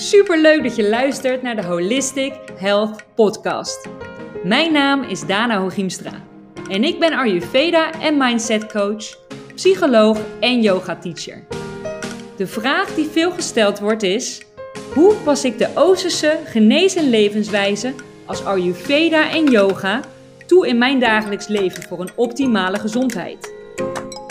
Super 0.00 0.40
leuk 0.40 0.62
dat 0.62 0.76
je 0.76 0.88
luistert 0.88 1.42
naar 1.42 1.56
de 1.56 1.64
Holistic 1.64 2.32
Health 2.56 3.04
Podcast. 3.14 3.88
Mijn 4.44 4.72
naam 4.72 5.02
is 5.02 5.26
Dana 5.26 5.60
Hogiemstra 5.60 6.22
en 6.70 6.84
ik 6.84 6.98
ben 6.98 7.12
Ayurveda 7.12 8.00
en 8.00 8.16
Mindset 8.16 8.72
Coach, 8.72 9.18
psycholoog 9.54 10.18
en 10.40 10.62
yoga 10.62 10.96
teacher. 10.96 11.44
De 12.36 12.46
vraag 12.46 12.94
die 12.94 13.06
veel 13.06 13.30
gesteld 13.30 13.78
wordt 13.78 14.02
is: 14.02 14.42
hoe 14.94 15.14
pas 15.14 15.44
ik 15.44 15.58
de 15.58 15.68
Oosterse 15.74 16.38
genezen 16.44 17.10
levenswijze 17.10 17.94
als 18.26 18.44
Ayurveda 18.44 19.30
en 19.30 19.44
yoga 19.44 20.00
toe 20.46 20.68
in 20.68 20.78
mijn 20.78 21.00
dagelijks 21.00 21.46
leven 21.46 21.82
voor 21.82 22.00
een 22.00 22.12
optimale 22.14 22.78
gezondheid? 22.78 23.54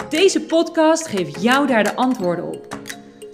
Deze 0.09 0.41
podcast 0.41 1.07
geeft 1.07 1.41
jou 1.41 1.68
daar 1.68 1.84
de 1.84 1.95
antwoorden 1.95 2.45
op 2.45 2.77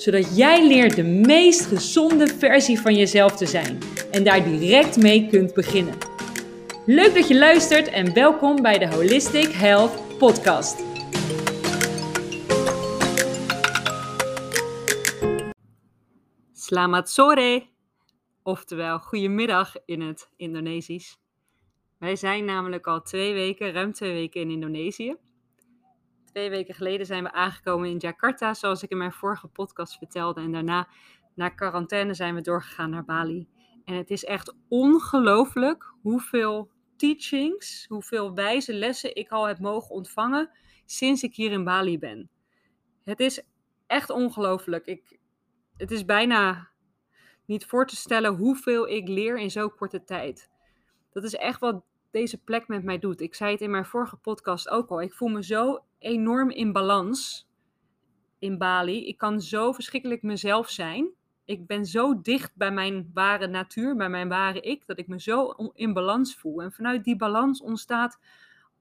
zodat 0.03 0.37
jij 0.37 0.67
leert 0.67 0.95
de 0.95 1.03
meest 1.03 1.65
gezonde 1.65 2.27
versie 2.27 2.79
van 2.79 2.95
jezelf 2.95 3.35
te 3.35 3.45
zijn 3.45 3.79
en 4.11 4.23
daar 4.23 4.43
direct 4.43 4.97
mee 4.97 5.27
kunt 5.27 5.53
beginnen. 5.53 5.97
Leuk 6.85 7.13
dat 7.13 7.27
je 7.27 7.37
luistert 7.37 7.87
en 7.87 8.13
welkom 8.13 8.61
bij 8.61 8.79
de 8.79 8.87
Holistic 8.87 9.51
Health 9.51 10.17
Podcast. 10.17 10.83
Selamat 16.53 17.09
sore, 17.09 17.63
oftewel 18.43 18.99
goedemiddag 18.99 19.73
in 19.85 20.01
het 20.01 20.29
Indonesisch. 20.35 21.17
Wij 21.99 22.15
zijn 22.15 22.45
namelijk 22.45 22.87
al 22.87 23.01
twee 23.01 23.33
weken, 23.33 23.71
ruim 23.71 23.93
twee 23.93 24.13
weken 24.13 24.41
in 24.41 24.49
Indonesië. 24.49 25.15
Twee 26.33 26.49
weken 26.49 26.75
geleden 26.75 27.05
zijn 27.05 27.23
we 27.23 27.31
aangekomen 27.31 27.89
in 27.89 27.97
Jakarta, 27.97 28.53
zoals 28.53 28.83
ik 28.83 28.89
in 28.89 28.97
mijn 28.97 29.11
vorige 29.11 29.47
podcast 29.47 29.97
vertelde. 29.97 30.41
En 30.41 30.51
daarna, 30.51 30.87
na 31.35 31.49
quarantaine, 31.49 32.13
zijn 32.13 32.35
we 32.35 32.41
doorgegaan 32.41 32.89
naar 32.89 33.05
Bali. 33.05 33.47
En 33.85 33.95
het 33.95 34.09
is 34.09 34.23
echt 34.23 34.55
ongelooflijk 34.67 35.93
hoeveel 36.01 36.71
teachings, 36.97 37.85
hoeveel 37.87 38.33
wijze 38.33 38.73
lessen 38.73 39.15
ik 39.15 39.29
al 39.29 39.47
heb 39.47 39.59
mogen 39.59 39.95
ontvangen 39.95 40.49
sinds 40.85 41.23
ik 41.23 41.35
hier 41.35 41.51
in 41.51 41.63
Bali 41.63 41.99
ben. 41.99 42.29
Het 43.03 43.19
is 43.19 43.43
echt 43.87 44.09
ongelooflijk. 44.09 44.85
Ik, 44.85 45.19
het 45.77 45.91
is 45.91 46.05
bijna 46.05 46.69
niet 47.45 47.65
voor 47.65 47.87
te 47.87 47.95
stellen 47.95 48.35
hoeveel 48.35 48.89
ik 48.89 49.07
leer 49.07 49.37
in 49.37 49.51
zo'n 49.51 49.75
korte 49.75 50.03
tijd. 50.03 50.49
Dat 51.11 51.23
is 51.23 51.35
echt 51.35 51.59
wat 51.59 51.83
deze 52.11 52.43
plek 52.43 52.67
met 52.67 52.83
mij 52.83 52.99
doet. 52.99 53.21
Ik 53.21 53.35
zei 53.35 53.51
het 53.51 53.61
in 53.61 53.71
mijn 53.71 53.85
vorige 53.85 54.15
podcast 54.15 54.69
ook 54.69 54.89
al. 54.89 55.01
Ik 55.01 55.13
voel 55.13 55.29
me 55.29 55.43
zo 55.43 55.83
enorm 56.03 56.49
in 56.49 56.71
balans 56.71 57.47
in 58.39 58.57
Bali. 58.57 59.07
Ik 59.07 59.17
kan 59.17 59.41
zo 59.41 59.71
verschrikkelijk 59.71 60.21
mezelf 60.21 60.69
zijn. 60.69 61.09
Ik 61.45 61.67
ben 61.67 61.85
zo 61.85 62.21
dicht 62.21 62.55
bij 62.55 62.71
mijn 62.71 63.11
ware 63.13 63.47
natuur, 63.47 63.95
bij 63.95 64.09
mijn 64.09 64.29
ware 64.29 64.59
ik, 64.59 64.85
dat 64.85 64.99
ik 64.99 65.07
me 65.07 65.21
zo 65.21 65.49
in 65.73 65.93
balans 65.93 66.35
voel. 66.35 66.61
En 66.61 66.71
vanuit 66.71 67.03
die 67.03 67.15
balans 67.15 67.61
ontstaat 67.61 68.19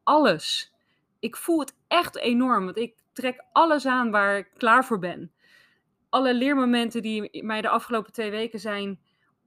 alles. 0.02 0.72
Ik 1.18 1.36
voel 1.36 1.58
het 1.58 1.76
echt 1.88 2.16
enorm, 2.16 2.64
want 2.64 2.76
ik 2.76 2.94
trek 3.12 3.44
alles 3.52 3.86
aan 3.86 4.10
waar 4.10 4.38
ik 4.38 4.50
klaar 4.56 4.84
voor 4.84 4.98
ben. 4.98 5.32
Alle 6.08 6.34
leermomenten 6.34 7.02
die 7.02 7.44
mij 7.44 7.60
de 7.60 7.68
afgelopen 7.68 8.12
twee 8.12 8.30
weken 8.30 8.60
zijn 8.60 9.00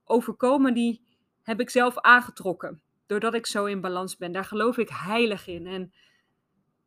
overkomen, 0.05 0.73
die 0.73 1.01
heb 1.43 1.59
ik 1.59 1.69
zelf 1.69 1.99
aangetrokken 1.99 2.81
doordat 3.05 3.33
ik 3.33 3.45
zo 3.45 3.65
in 3.65 3.81
balans 3.81 4.17
ben. 4.17 4.31
Daar 4.31 4.45
geloof 4.45 4.77
ik 4.77 4.89
heilig 4.89 5.47
in. 5.47 5.67
En 5.67 5.93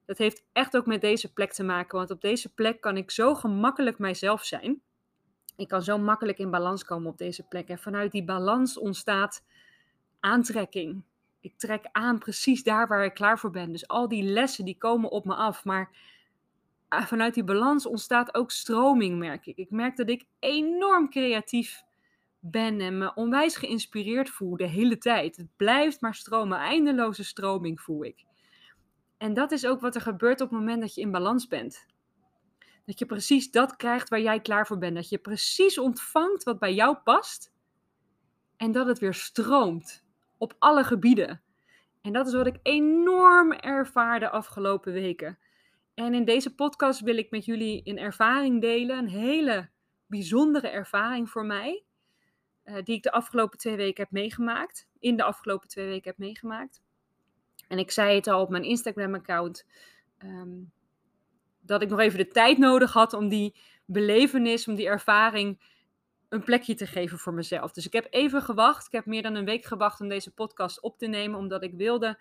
dat 0.09 0.19
heeft 0.19 0.45
echt 0.53 0.77
ook 0.77 0.87
met 0.87 1.01
deze 1.01 1.33
plek 1.33 1.53
te 1.53 1.63
maken. 1.63 1.99
Want 1.99 2.11
op 2.11 2.21
deze 2.21 2.55
plek 2.55 2.81
kan 2.81 2.97
ik 2.97 3.11
zo 3.11 3.35
gemakkelijk 3.35 3.99
mijzelf 3.99 4.45
zijn. 4.45 4.81
Ik 5.57 5.69
kan 5.69 5.83
zo 5.83 5.99
makkelijk 5.99 6.39
in 6.39 6.51
balans 6.51 6.85
komen 6.85 7.11
op 7.11 7.19
deze 7.19 7.43
plek. 7.43 7.69
En 7.69 7.79
vanuit 7.79 8.13
die 8.13 8.25
balans 8.25 8.79
ontstaat 8.79 9.45
aantrekking. 10.21 11.03
Ik 11.41 11.55
trek 11.57 11.89
aan 11.93 12.19
precies 12.19 12.63
daar 12.63 12.89
waar 12.89 13.05
ik 13.05 13.15
klaar 13.15 13.39
voor 13.39 13.51
ben. 13.51 13.73
Dus 13.73 13.89
al 13.89 14.09
die 14.09 14.23
lessen 14.23 14.65
die 14.65 14.79
komen 14.79 15.11
op 15.11 15.25
me 15.25 15.35
af. 15.35 15.65
Maar 15.65 15.91
ah, 16.89 17.07
vanuit 17.07 17.35
die 17.35 17.45
balans 17.45 17.87
ontstaat 17.87 18.35
ook 18.35 18.51
stroming, 18.51 19.19
merk 19.19 19.47
ik. 19.47 19.57
Ik 19.57 19.71
merk 19.71 19.97
dat 19.97 20.09
ik 20.09 20.25
enorm 20.39 21.11
creatief 21.11 21.83
ben 22.39 22.81
en 22.81 22.99
me 22.99 23.15
onwijs 23.15 23.57
geïnspireerd 23.57 24.31
voel 24.31 24.57
de 24.57 24.69
hele 24.69 24.99
tijd. 24.99 25.37
Het 25.37 25.57
blijft 25.57 26.01
maar 26.01 26.15
stromen, 26.15 26.59
eindeloze 26.59 27.25
stroming 27.25 27.81
voel 27.81 28.05
ik. 28.05 28.27
En 29.19 29.35
dat 29.35 29.53
is 29.53 29.67
ook 29.67 29.81
wat 29.81 29.95
er 29.95 30.01
gebeurt 30.01 30.41
op 30.41 30.51
het 30.51 30.59
moment 30.59 30.81
dat 30.81 30.95
je 30.95 31.01
in 31.01 31.11
balans 31.11 31.47
bent. 31.47 31.87
Dat 32.85 32.99
je 32.99 33.07
precies 33.07 33.51
dat 33.51 33.77
krijgt 33.77 34.09
waar 34.09 34.21
jij 34.21 34.41
klaar 34.41 34.67
voor 34.67 34.79
bent. 34.79 34.95
Dat 34.95 35.09
je 35.09 35.19
precies 35.19 35.79
ontvangt 35.79 36.43
wat 36.43 36.59
bij 36.59 36.75
jou 36.75 36.97
past. 36.97 37.53
En 38.57 38.73
dat 38.73 38.87
het 38.87 38.99
weer 38.99 39.15
stroomt 39.15 40.05
op 40.39 40.55
alle 40.59 40.85
gebieden. 40.85 41.43
En 42.01 42.13
dat 42.13 42.27
is 42.27 42.33
wat 42.33 42.47
ik 42.47 42.59
enorm 42.63 43.53
ervaar 43.53 44.21
de 44.21 44.31
afgelopen 44.31 44.93
weken. 44.93 45.39
En 45.95 46.15
in 46.15 46.25
deze 46.25 46.55
podcast 46.55 47.01
wil 47.01 47.17
ik 47.17 47.31
met 47.31 47.45
jullie 47.45 47.81
een 47.85 47.99
ervaring 47.99 48.61
delen. 48.61 48.99
Een 48.99 49.09
hele 49.09 49.69
bijzondere 50.07 50.69
ervaring 50.69 51.31
voor 51.31 51.45
mij. 51.45 51.85
Eh, 52.63 52.83
die 52.85 52.97
ik 52.97 53.03
de 53.03 53.13
afgelopen 53.13 53.59
twee 53.59 53.77
weken 53.77 54.03
heb 54.03 54.13
meegemaakt. 54.13 54.89
In 54.99 55.17
de 55.17 55.23
afgelopen 55.23 55.69
twee 55.69 55.87
weken 55.87 56.11
heb 56.11 56.19
meegemaakt. 56.19 56.83
En 57.69 57.79
ik 57.79 57.91
zei 57.91 58.15
het 58.15 58.27
al 58.27 58.41
op 58.41 58.49
mijn 58.49 58.63
Instagram-account. 58.63 59.67
Ehm, 60.19 60.61
dat 61.61 61.83
ik 61.83 61.89
nog 61.89 61.99
even 61.99 62.19
de 62.19 62.29
tijd 62.29 62.59
nodig 62.59 62.93
had 62.93 63.13
om 63.13 63.29
die 63.29 63.55
belevenis, 63.85 64.69
om 64.69 64.75
die 64.75 64.87
ervaring 64.87 65.61
een 66.29 66.45
plekje 66.45 66.75
te 66.75 66.87
geven 66.87 67.19
voor 67.19 67.35
mezelf. 67.35 67.73
Dus 67.73 67.87
ik 67.87 67.93
heb 67.93 68.07
even 68.11 68.43
gewacht. 68.43 68.87
Ik 68.87 68.93
heb 68.93 69.07
meer 69.07 69.23
dan 69.23 69.35
een 69.35 69.45
week 69.45 69.65
gewacht 69.65 70.01
om 70.01 70.09
deze 70.09 70.35
podcast 70.35 70.81
op 70.81 70.99
te 70.99 71.07
nemen, 71.07 71.39
omdat 71.39 71.63
ik 71.63 71.75
wilde 71.75 72.21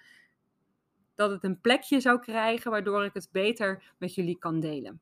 dat 1.15 1.31
het 1.31 1.43
een 1.43 1.61
plekje 1.61 1.99
zou 1.99 2.19
krijgen, 2.19 2.71
waardoor 2.71 3.03
ik 3.05 3.13
het 3.13 3.29
beter 3.31 3.93
met 3.97 4.15
jullie 4.15 4.37
kan 4.37 4.59
delen 4.59 5.01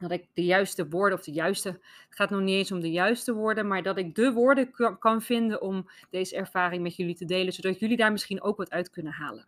dat 0.00 0.10
ik 0.10 0.26
de 0.34 0.44
juiste 0.44 0.88
woorden, 0.88 1.18
of 1.18 1.24
de 1.24 1.32
juiste, 1.32 1.68
het 1.68 2.16
gaat 2.16 2.30
nog 2.30 2.40
niet 2.40 2.54
eens 2.54 2.72
om 2.72 2.80
de 2.80 2.90
juiste 2.90 3.32
woorden, 3.32 3.66
maar 3.66 3.82
dat 3.82 3.98
ik 3.98 4.14
de 4.14 4.32
woorden 4.32 4.70
kan 4.98 5.22
vinden 5.22 5.62
om 5.62 5.88
deze 6.10 6.36
ervaring 6.36 6.82
met 6.82 6.96
jullie 6.96 7.14
te 7.14 7.24
delen, 7.24 7.52
zodat 7.52 7.78
jullie 7.78 7.96
daar 7.96 8.12
misschien 8.12 8.42
ook 8.42 8.56
wat 8.56 8.70
uit 8.70 8.90
kunnen 8.90 9.12
halen. 9.12 9.46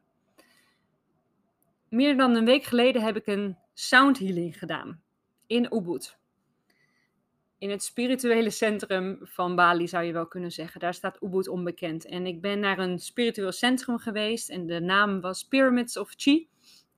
Meer 1.89 2.17
dan 2.17 2.35
een 2.35 2.45
week 2.45 2.65
geleden 2.65 3.03
heb 3.03 3.17
ik 3.17 3.27
een 3.27 3.57
sound 3.75 4.19
healing 4.19 4.59
gedaan 4.59 5.03
in 5.47 5.69
Ubud. 5.75 6.17
In 7.59 7.71
het 7.71 7.83
spirituele 7.83 8.51
centrum 8.51 9.19
van 9.23 9.57
Bali 9.57 9.89
zou 9.89 10.05
je 10.05 10.13
wel 10.13 10.27
kunnen 10.27 10.53
zeggen. 10.53 10.81
Daar 10.81 10.95
staat 10.95 11.23
Ubud 11.23 11.49
onbekend. 11.49 12.05
En 12.05 12.27
ik 12.27 12.41
ben 12.41 12.61
naar 12.61 12.79
een 12.79 12.99
spiritueel 12.99 13.53
centrum 13.53 13.99
geweest 13.99 14.51
en 14.51 14.67
de 14.67 14.81
naam 14.81 15.21
was 15.21 15.45
Pyramids 15.49 15.97
of 15.97 16.13
Chi 16.17 16.49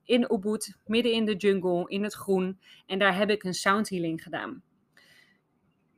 in 0.05 0.27
Ubud, 0.31 0.77
midden 0.85 1.11
in 1.11 1.25
de 1.25 1.35
jungle, 1.35 1.83
in 1.87 2.03
het 2.03 2.13
groen. 2.13 2.59
En 2.85 2.99
daar 2.99 3.17
heb 3.17 3.29
ik 3.29 3.43
een 3.43 3.53
sound 3.53 3.89
healing 3.89 4.23
gedaan. 4.23 4.63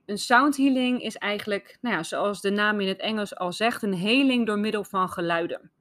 Een 0.05 0.17
sound 0.17 0.57
healing 0.57 1.01
is 1.01 1.15
eigenlijk, 1.15 1.77
nou 1.81 1.95
ja, 1.95 2.03
zoals 2.03 2.41
de 2.41 2.49
naam 2.49 2.79
in 2.79 2.87
het 2.87 2.99
Engels 2.99 3.35
al 3.35 3.53
zegt, 3.53 3.83
een 3.83 3.93
heling 3.93 4.45
door 4.45 4.59
middel 4.59 4.83
van 4.83 5.09
geluiden. 5.09 5.71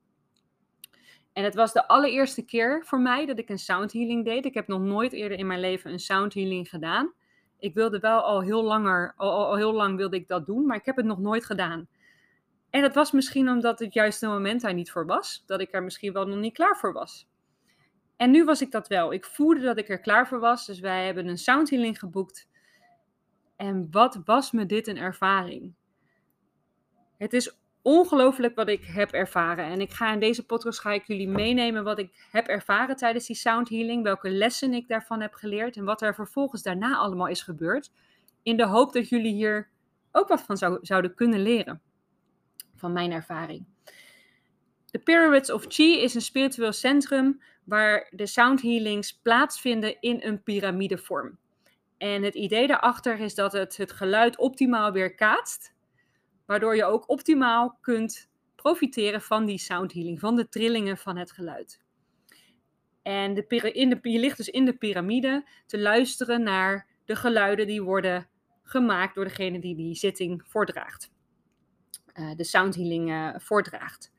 En 1.33 1.45
het 1.45 1.55
was 1.55 1.73
de 1.73 1.89
allereerste 1.89 2.45
keer 2.45 2.85
voor 2.85 3.01
mij 3.01 3.27
dat 3.27 3.39
ik 3.39 3.49
een 3.49 3.59
sound 3.59 3.93
healing 3.93 4.25
deed. 4.25 4.45
Ik 4.45 4.55
heb 4.55 4.67
nog 4.67 4.81
nooit 4.81 5.13
eerder 5.13 5.39
in 5.39 5.47
mijn 5.47 5.61
leven 5.61 5.93
een 5.93 5.99
sound 5.99 6.35
healing 6.35 6.69
gedaan. 6.69 7.13
Ik 7.59 7.75
wilde 7.75 7.99
wel 7.99 8.21
al 8.21 8.41
heel, 8.43 8.63
langer, 8.63 9.15
al, 9.17 9.57
heel 9.57 9.73
lang 9.73 9.97
wilde 9.97 10.17
ik 10.17 10.29
dat 10.29 10.47
doen, 10.47 10.67
maar 10.67 10.77
ik 10.77 10.85
heb 10.85 10.97
het 10.97 11.07
nog 11.07 11.19
nooit 11.19 11.45
gedaan. 11.45 11.89
En 12.71 12.83
dat 12.83 12.95
was 12.95 13.13
misschien 13.13 13.49
omdat 13.49 13.79
het 13.79 13.95
juiste 13.95 14.27
moment 14.27 14.61
daar 14.61 14.75
niet 14.75 14.91
voor 14.91 15.07
was. 15.07 15.43
Dat 15.47 15.61
ik 15.61 15.75
er 15.75 15.83
misschien 15.83 16.13
wel 16.13 16.27
nog 16.27 16.39
niet 16.39 16.55
klaar 16.55 16.77
voor 16.77 16.93
was. 16.93 17.27
En 18.17 18.31
nu 18.31 18.45
was 18.45 18.61
ik 18.61 18.71
dat 18.71 18.89
wel. 18.89 19.13
Ik 19.13 19.25
voelde 19.25 19.61
dat 19.61 19.79
ik 19.79 19.89
er 19.89 20.01
klaar 20.01 20.29
voor 20.29 20.41
was. 20.41 20.67
Dus 20.67 20.81
wij 20.81 21.05
hebben 21.05 21.27
een 21.27 21.39
soundhealing 21.39 21.99
geboekt. 21.99 22.49
En 23.57 23.89
wat 23.91 24.21
was 24.25 24.51
me 24.51 24.67
dit 24.67 24.87
een 24.87 24.97
ervaring? 24.97 25.75
Het 27.17 27.33
is 27.33 27.59
ongelooflijk 27.83 28.55
wat 28.55 28.69
ik 28.69 28.85
heb 28.85 29.13
ervaren. 29.13 29.65
En 29.65 29.81
ik 29.81 29.91
ga 29.91 30.13
in 30.13 30.21
deze 30.21 30.47
podcast 30.47 30.81
ga 30.81 30.93
ik 30.93 31.07
jullie 31.07 31.29
meenemen 31.29 31.85
wat 31.85 31.99
ik 31.99 32.27
heb 32.31 32.47
ervaren 32.47 32.97
tijdens 32.97 33.27
die 33.27 33.37
soundhealing. 33.37 34.03
Welke 34.03 34.31
lessen 34.31 34.73
ik 34.73 34.89
daarvan 34.89 35.21
heb 35.21 35.35
geleerd. 35.35 35.77
En 35.77 35.85
wat 35.85 36.03
er 36.03 36.15
vervolgens 36.15 36.63
daarna 36.63 36.97
allemaal 36.97 37.29
is 37.29 37.43
gebeurd. 37.43 37.93
In 38.43 38.57
de 38.57 38.67
hoop 38.67 38.93
dat 38.93 39.09
jullie 39.09 39.33
hier 39.33 39.71
ook 40.13 40.29
wat 40.29 40.43
van 40.43 40.57
zou, 40.57 40.79
zouden 40.83 41.15
kunnen 41.15 41.43
leren. 41.43 41.81
Van 42.75 42.93
mijn 42.93 43.13
ervaring. 43.13 43.65
De 44.91 44.99
Pyramids 44.99 45.53
of 45.53 45.65
Chi 45.69 46.01
is 46.03 46.15
een 46.15 46.21
spiritueel 46.21 46.73
centrum 46.73 47.41
waar 47.67 48.07
de 48.11 48.27
sound 48.27 48.63
healings 48.63 49.13
plaatsvinden 49.13 50.01
in 50.01 50.19
een 50.23 50.43
piramidevorm. 50.43 51.39
En 51.99 52.23
het 52.23 52.35
idee 52.35 52.67
daarachter 52.67 53.21
is 53.21 53.35
dat 53.35 53.53
het 53.53 53.77
het 53.77 53.93
geluid 53.93 54.39
optimaal 54.39 54.93
weerkaatst, 54.93 55.75
waardoor 56.45 56.77
je 56.77 56.85
ook 56.85 57.09
optimaal 57.09 57.79
kunt 57.81 58.31
profiteren 58.55 59.23
van 59.23 59.45
die 59.45 59.59
sound 59.59 59.93
healing, 59.93 60.21
van 60.21 60.37
de 60.37 60.49
trillingen 60.49 60.97
van 60.97 61.17
het 61.17 61.33
geluid. 61.33 61.81
En 63.03 63.35
de, 63.35 63.47
in 63.73 63.91
de, 63.91 63.99
je 64.03 64.19
ligt 64.19 64.37
dus 64.37 64.49
in 64.49 64.65
de 64.65 64.77
piramide 64.77 65.49
te 65.67 65.79
luisteren 65.79 66.43
naar 66.43 66.87
de 67.05 67.17
geluiden 67.17 67.67
die 67.67 67.83
worden 67.83 68.29
gemaakt 68.63 69.15
door 69.15 69.25
degene 69.25 69.59
die 69.59 69.77
die 69.77 69.95
zitting 69.95 70.43
voordraagt. 70.47 71.11
Uh, 72.15 72.35
de 72.37 72.45
sound 72.45 72.75
healing 72.75 73.11
uh, 73.11 73.35
voordraagt. 73.39 74.13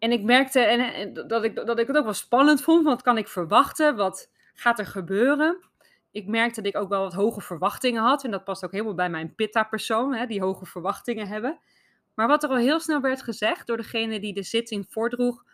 En 0.00 0.12
ik 0.12 0.22
merkte 0.22 0.60
en, 0.60 1.12
dat, 1.28 1.44
ik, 1.44 1.56
dat 1.56 1.78
ik 1.78 1.86
het 1.86 1.96
ook 1.96 2.04
wel 2.04 2.12
spannend 2.12 2.62
vond. 2.62 2.84
Wat 2.84 3.02
kan 3.02 3.18
ik 3.18 3.28
verwachten? 3.28 3.96
Wat 3.96 4.30
gaat 4.54 4.78
er 4.78 4.86
gebeuren? 4.86 5.58
Ik 6.10 6.26
merkte 6.26 6.62
dat 6.62 6.74
ik 6.74 6.80
ook 6.80 6.88
wel 6.88 7.02
wat 7.02 7.12
hoge 7.12 7.40
verwachtingen 7.40 8.02
had. 8.02 8.24
En 8.24 8.30
dat 8.30 8.44
past 8.44 8.64
ook 8.64 8.72
helemaal 8.72 8.94
bij 8.94 9.10
mijn 9.10 9.34
pitta-persoon, 9.34 10.26
die 10.26 10.40
hoge 10.40 10.66
verwachtingen 10.66 11.26
hebben. 11.26 11.58
Maar 12.14 12.28
wat 12.28 12.42
er 12.42 12.50
al 12.50 12.56
heel 12.56 12.80
snel 12.80 13.00
werd 13.00 13.22
gezegd 13.22 13.66
door 13.66 13.76
degene 13.76 14.20
die 14.20 14.34
de 14.34 14.42
zitting 14.42 14.86
voordroeg, 14.88 15.44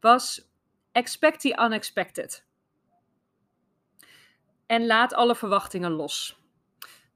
was 0.00 0.50
expect 0.92 1.40
the 1.40 1.58
unexpected. 1.64 2.44
En 4.66 4.86
laat 4.86 5.14
alle 5.14 5.36
verwachtingen 5.36 5.90
los. 5.90 6.40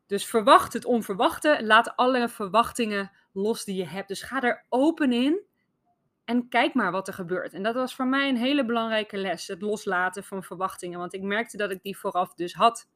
Dus 0.07 0.27
verwacht 0.27 0.73
het 0.73 0.85
onverwachte, 0.85 1.59
laat 1.65 1.97
alle 1.97 2.29
verwachtingen 2.29 3.11
los 3.33 3.65
die 3.65 3.77
je 3.77 3.87
hebt. 3.87 4.09
Dus 4.09 4.23
ga 4.23 4.43
er 4.43 4.65
open 4.69 5.13
in 5.13 5.41
en 6.27 6.49
kijk 6.49 6.75
maar 6.75 6.93
wat 6.93 7.09
er 7.09 7.15
gebeurt. 7.15 7.53
En 7.53 7.63
dat 7.63 7.75
was 7.75 7.95
voor 7.95 8.07
mij 8.07 8.29
een 8.29 8.37
hele 8.37 8.65
belangrijke 8.65 9.17
les, 9.17 9.47
het 9.47 9.63
loslaten 9.63 10.25
van 10.25 10.43
verwachtingen. 10.43 10.99
Want 10.99 11.15
ik 11.15 11.23
merkte 11.23 11.57
dat 11.57 11.71
ik 11.71 11.83
die 11.83 11.99
vooraf 11.99 12.35
dus 12.35 12.55
had. 12.55 12.89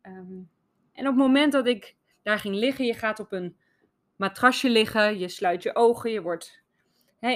Ehm, 0.00 0.40
en 0.92 1.06
op 1.06 1.14
het 1.14 1.16
moment 1.16 1.52
dat 1.52 1.66
ik 1.66 1.96
daar 2.22 2.38
ging 2.38 2.54
liggen, 2.54 2.84
je 2.84 2.94
gaat 2.94 3.20
op 3.20 3.32
een 3.32 3.56
matrasje 4.16 4.70
liggen, 4.70 5.18
je 5.18 5.28
sluit 5.28 5.62
je 5.62 5.74
ogen, 5.74 6.10
je 6.10 6.22
wordt 6.22 6.62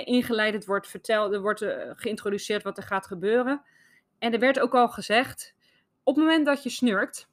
ingeleid, 0.05 0.55
het 0.55 0.67
wordt 0.67 0.89
verteld, 0.89 1.33
er 1.33 1.41
wordt 1.41 1.63
uh, 1.63 1.91
geïntroduceerd 1.95 2.63
wat 2.63 2.77
er 2.77 2.83
gaat 2.83 3.07
gebeuren. 3.07 3.63
En 4.19 4.33
er 4.33 4.39
werd 4.39 4.61
ook 4.61 4.75
al 4.75 4.89
gezegd, 4.89 5.55
op 6.03 6.15
het 6.15 6.25
moment 6.25 6.47
dat 6.47 6.63
je 6.63 6.71
snurkt, 6.71 7.31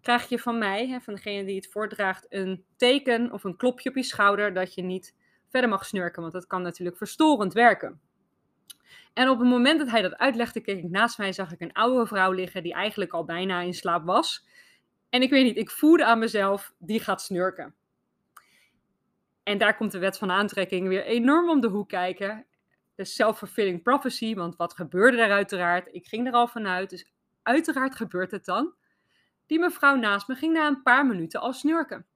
krijg 0.00 0.28
je 0.28 0.38
van 0.38 0.58
mij, 0.58 0.98
van 1.02 1.14
degene 1.14 1.44
die 1.44 1.56
het 1.56 1.70
voordraagt, 1.70 2.26
een 2.28 2.64
teken 2.76 3.32
of 3.32 3.44
een 3.44 3.56
klopje 3.56 3.88
op 3.88 3.96
je 3.96 4.02
schouder 4.02 4.54
dat 4.54 4.74
je 4.74 4.82
niet 4.82 5.14
verder 5.50 5.70
mag 5.70 5.86
snurken, 5.86 6.20
want 6.20 6.34
dat 6.34 6.46
kan 6.46 6.62
natuurlijk 6.62 6.96
verstorend 6.96 7.52
werken. 7.52 8.00
En 9.12 9.28
op 9.28 9.38
het 9.38 9.48
moment 9.48 9.78
dat 9.78 9.90
hij 9.90 10.02
dat 10.02 10.16
uitlegde, 10.16 10.60
keek 10.60 10.78
ik 10.78 10.90
naast 10.90 11.18
mij, 11.18 11.32
zag 11.32 11.52
ik 11.52 11.60
een 11.60 11.72
oude 11.72 12.06
vrouw 12.06 12.32
liggen 12.32 12.62
die 12.62 12.74
eigenlijk 12.74 13.12
al 13.12 13.24
bijna 13.24 13.60
in 13.60 13.74
slaap 13.74 14.04
was. 14.04 14.46
En 15.08 15.22
ik 15.22 15.30
weet 15.30 15.44
niet, 15.44 15.56
ik 15.56 15.70
voelde 15.70 16.04
aan 16.04 16.18
mezelf, 16.18 16.74
die 16.78 17.00
gaat 17.00 17.22
snurken. 17.22 17.74
En 19.42 19.58
daar 19.58 19.76
komt 19.76 19.92
de 19.92 19.98
wet 19.98 20.18
van 20.18 20.30
aantrekking 20.30 20.88
weer 20.88 21.04
enorm 21.04 21.50
om 21.50 21.60
de 21.60 21.68
hoek 21.68 21.88
kijken. 21.88 22.46
De 22.94 23.04
self-fulfilling 23.04 23.82
prophecy, 23.82 24.34
want 24.34 24.56
wat 24.56 24.74
gebeurde 24.74 25.22
er 25.22 25.30
uiteraard? 25.30 25.88
Ik 25.94 26.06
ging 26.06 26.26
er 26.26 26.32
al 26.32 26.48
vanuit, 26.48 26.90
dus 26.90 27.12
uiteraard 27.42 27.96
gebeurt 27.96 28.30
het 28.30 28.44
dan. 28.44 28.74
Die 29.46 29.58
mevrouw 29.58 29.96
naast 29.96 30.28
me 30.28 30.34
ging 30.34 30.52
na 30.52 30.66
een 30.66 30.82
paar 30.82 31.06
minuten 31.06 31.40
al 31.40 31.52
snurken. 31.52 32.06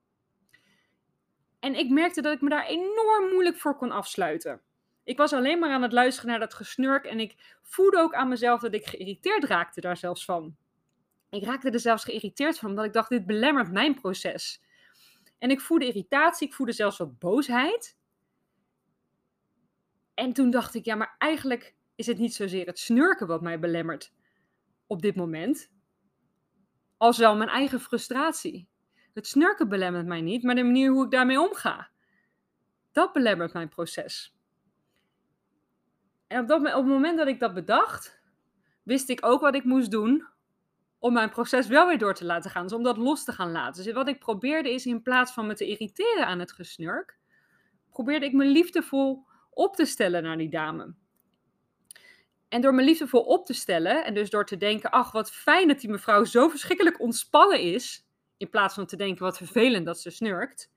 En 1.65 1.75
ik 1.75 1.89
merkte 1.89 2.21
dat 2.21 2.33
ik 2.33 2.41
me 2.41 2.49
daar 2.49 2.65
enorm 2.65 3.29
moeilijk 3.31 3.57
voor 3.57 3.75
kon 3.75 3.91
afsluiten. 3.91 4.61
Ik 5.03 5.17
was 5.17 5.33
alleen 5.33 5.59
maar 5.59 5.69
aan 5.69 5.81
het 5.81 5.91
luisteren 5.91 6.29
naar 6.29 6.39
dat 6.39 6.53
gesnurk 6.53 7.05
en 7.05 7.19
ik 7.19 7.57
voelde 7.61 7.97
ook 7.97 8.13
aan 8.13 8.27
mezelf 8.27 8.61
dat 8.61 8.73
ik 8.73 8.85
geïrriteerd 8.85 9.43
raakte 9.43 9.81
daar 9.81 9.97
zelfs 9.97 10.25
van. 10.25 10.55
Ik 11.29 11.43
raakte 11.43 11.69
er 11.69 11.79
zelfs 11.79 12.03
geïrriteerd 12.03 12.59
van, 12.59 12.69
omdat 12.69 12.85
ik 12.85 12.93
dacht, 12.93 13.09
dit 13.09 13.25
belemmert 13.25 13.71
mijn 13.71 13.93
proces. 13.93 14.61
En 15.37 15.49
ik 15.49 15.61
voelde 15.61 15.85
irritatie, 15.85 16.47
ik 16.47 16.53
voelde 16.53 16.71
zelfs 16.71 16.97
wat 16.97 17.19
boosheid. 17.19 17.97
En 20.13 20.33
toen 20.33 20.49
dacht 20.49 20.75
ik, 20.75 20.85
ja, 20.85 20.95
maar 20.95 21.15
eigenlijk 21.17 21.75
is 21.95 22.07
het 22.07 22.17
niet 22.17 22.35
zozeer 22.35 22.65
het 22.65 22.79
snurken 22.79 23.27
wat 23.27 23.41
mij 23.41 23.59
belemmert 23.59 24.13
op 24.87 25.01
dit 25.01 25.15
moment, 25.15 25.71
als 26.97 27.17
wel 27.17 27.35
mijn 27.35 27.49
eigen 27.49 27.79
frustratie. 27.79 28.67
Het 29.15 29.27
snurken 29.27 29.69
belemmert 29.69 30.05
mij 30.05 30.21
niet, 30.21 30.43
maar 30.43 30.55
de 30.55 30.63
manier 30.63 30.91
hoe 30.91 31.05
ik 31.05 31.11
daarmee 31.11 31.39
omga. 31.39 31.89
Dat 32.91 33.13
belemmert 33.13 33.53
mijn 33.53 33.69
proces. 33.69 34.35
En 36.27 36.41
op, 36.41 36.47
dat, 36.47 36.59
op 36.59 36.65
het 36.65 36.85
moment 36.85 37.17
dat 37.17 37.27
ik 37.27 37.39
dat 37.39 37.53
bedacht, 37.53 38.21
wist 38.83 39.09
ik 39.09 39.25
ook 39.25 39.41
wat 39.41 39.55
ik 39.55 39.63
moest 39.63 39.91
doen 39.91 40.27
om 40.99 41.13
mijn 41.13 41.29
proces 41.29 41.67
wel 41.67 41.87
weer 41.87 41.97
door 41.97 42.13
te 42.13 42.25
laten 42.25 42.51
gaan. 42.51 42.63
Dus 42.63 42.73
om 42.73 42.83
dat 42.83 42.97
los 42.97 43.23
te 43.23 43.31
gaan 43.31 43.51
laten. 43.51 43.83
Dus 43.83 43.93
wat 43.93 44.07
ik 44.07 44.19
probeerde 44.19 44.73
is 44.73 44.85
in 44.85 45.01
plaats 45.01 45.31
van 45.31 45.47
me 45.47 45.53
te 45.53 45.67
irriteren 45.67 46.27
aan 46.27 46.39
het 46.39 46.51
gesnurk, 46.51 47.17
probeerde 47.89 48.25
ik 48.25 48.33
me 48.33 48.45
liefdevol 48.45 49.25
op 49.49 49.75
te 49.75 49.85
stellen 49.85 50.23
naar 50.23 50.37
die 50.37 50.49
dame. 50.49 50.95
En 52.49 52.61
door 52.61 52.73
me 52.73 52.83
liefdevol 52.83 53.21
op 53.21 53.45
te 53.45 53.53
stellen 53.53 54.05
en 54.05 54.13
dus 54.13 54.29
door 54.29 54.45
te 54.45 54.57
denken, 54.57 54.91
ach 54.91 55.11
wat 55.11 55.31
fijn 55.31 55.67
dat 55.67 55.79
die 55.79 55.89
mevrouw 55.89 56.23
zo 56.23 56.49
verschrikkelijk 56.49 57.01
ontspannen 57.01 57.59
is, 57.59 58.04
in 58.37 58.49
plaats 58.49 58.73
van 58.73 58.85
te 58.85 58.95
denken 58.95 59.23
wat 59.23 59.37
vervelend 59.37 59.85
dat 59.85 59.99
ze 59.99 60.09
snurkt. 60.09 60.71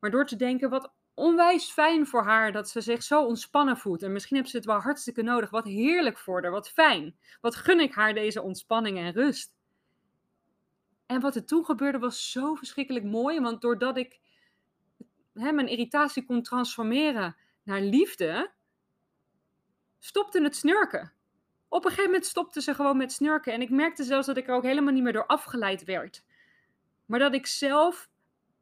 Maar 0.00 0.10
door 0.10 0.26
te 0.26 0.36
denken 0.36 0.70
wat 0.70 0.92
onwijs 1.14 1.70
fijn 1.70 2.06
voor 2.06 2.22
haar 2.22 2.52
dat 2.52 2.68
ze 2.68 2.80
zich 2.80 3.02
zo 3.02 3.24
ontspannen 3.24 3.76
voelt. 3.76 4.02
En 4.02 4.12
misschien 4.12 4.36
heeft 4.36 4.50
ze 4.50 4.56
het 4.56 4.66
wel 4.66 4.80
hartstikke 4.80 5.22
nodig. 5.22 5.50
Wat 5.50 5.64
heerlijk 5.64 6.18
voor 6.18 6.42
haar, 6.42 6.50
wat 6.50 6.70
fijn. 6.70 7.18
Wat 7.40 7.56
gun 7.56 7.80
ik 7.80 7.94
haar 7.94 8.14
deze 8.14 8.42
ontspanning 8.42 8.98
en 8.98 9.12
rust. 9.12 9.56
En 11.06 11.20
wat 11.20 11.34
er 11.34 11.44
toen 11.44 11.64
gebeurde 11.64 11.98
was 11.98 12.30
zo 12.30 12.54
verschrikkelijk 12.54 13.04
mooi. 13.04 13.40
Want 13.40 13.60
doordat 13.60 13.96
ik 13.96 14.20
hè, 15.34 15.52
mijn 15.52 15.68
irritatie 15.68 16.24
kon 16.24 16.42
transformeren 16.42 17.36
naar 17.62 17.80
liefde, 17.80 18.52
stopte 19.98 20.42
het 20.42 20.56
snurken. 20.56 21.12
Op 21.68 21.84
een 21.84 21.90
gegeven 21.90 22.10
moment 22.10 22.26
stopte 22.26 22.60
ze 22.60 22.74
gewoon 22.74 22.96
met 22.96 23.12
snurken. 23.12 23.52
En 23.52 23.60
ik 23.60 23.70
merkte 23.70 24.04
zelfs 24.04 24.26
dat 24.26 24.36
ik 24.36 24.48
er 24.48 24.54
ook 24.54 24.62
helemaal 24.62 24.92
niet 24.92 25.02
meer 25.02 25.12
door 25.12 25.26
afgeleid 25.26 25.84
werd. 25.84 26.24
Maar 27.08 27.18
dat 27.18 27.34
ik 27.34 27.46
zelf 27.46 28.08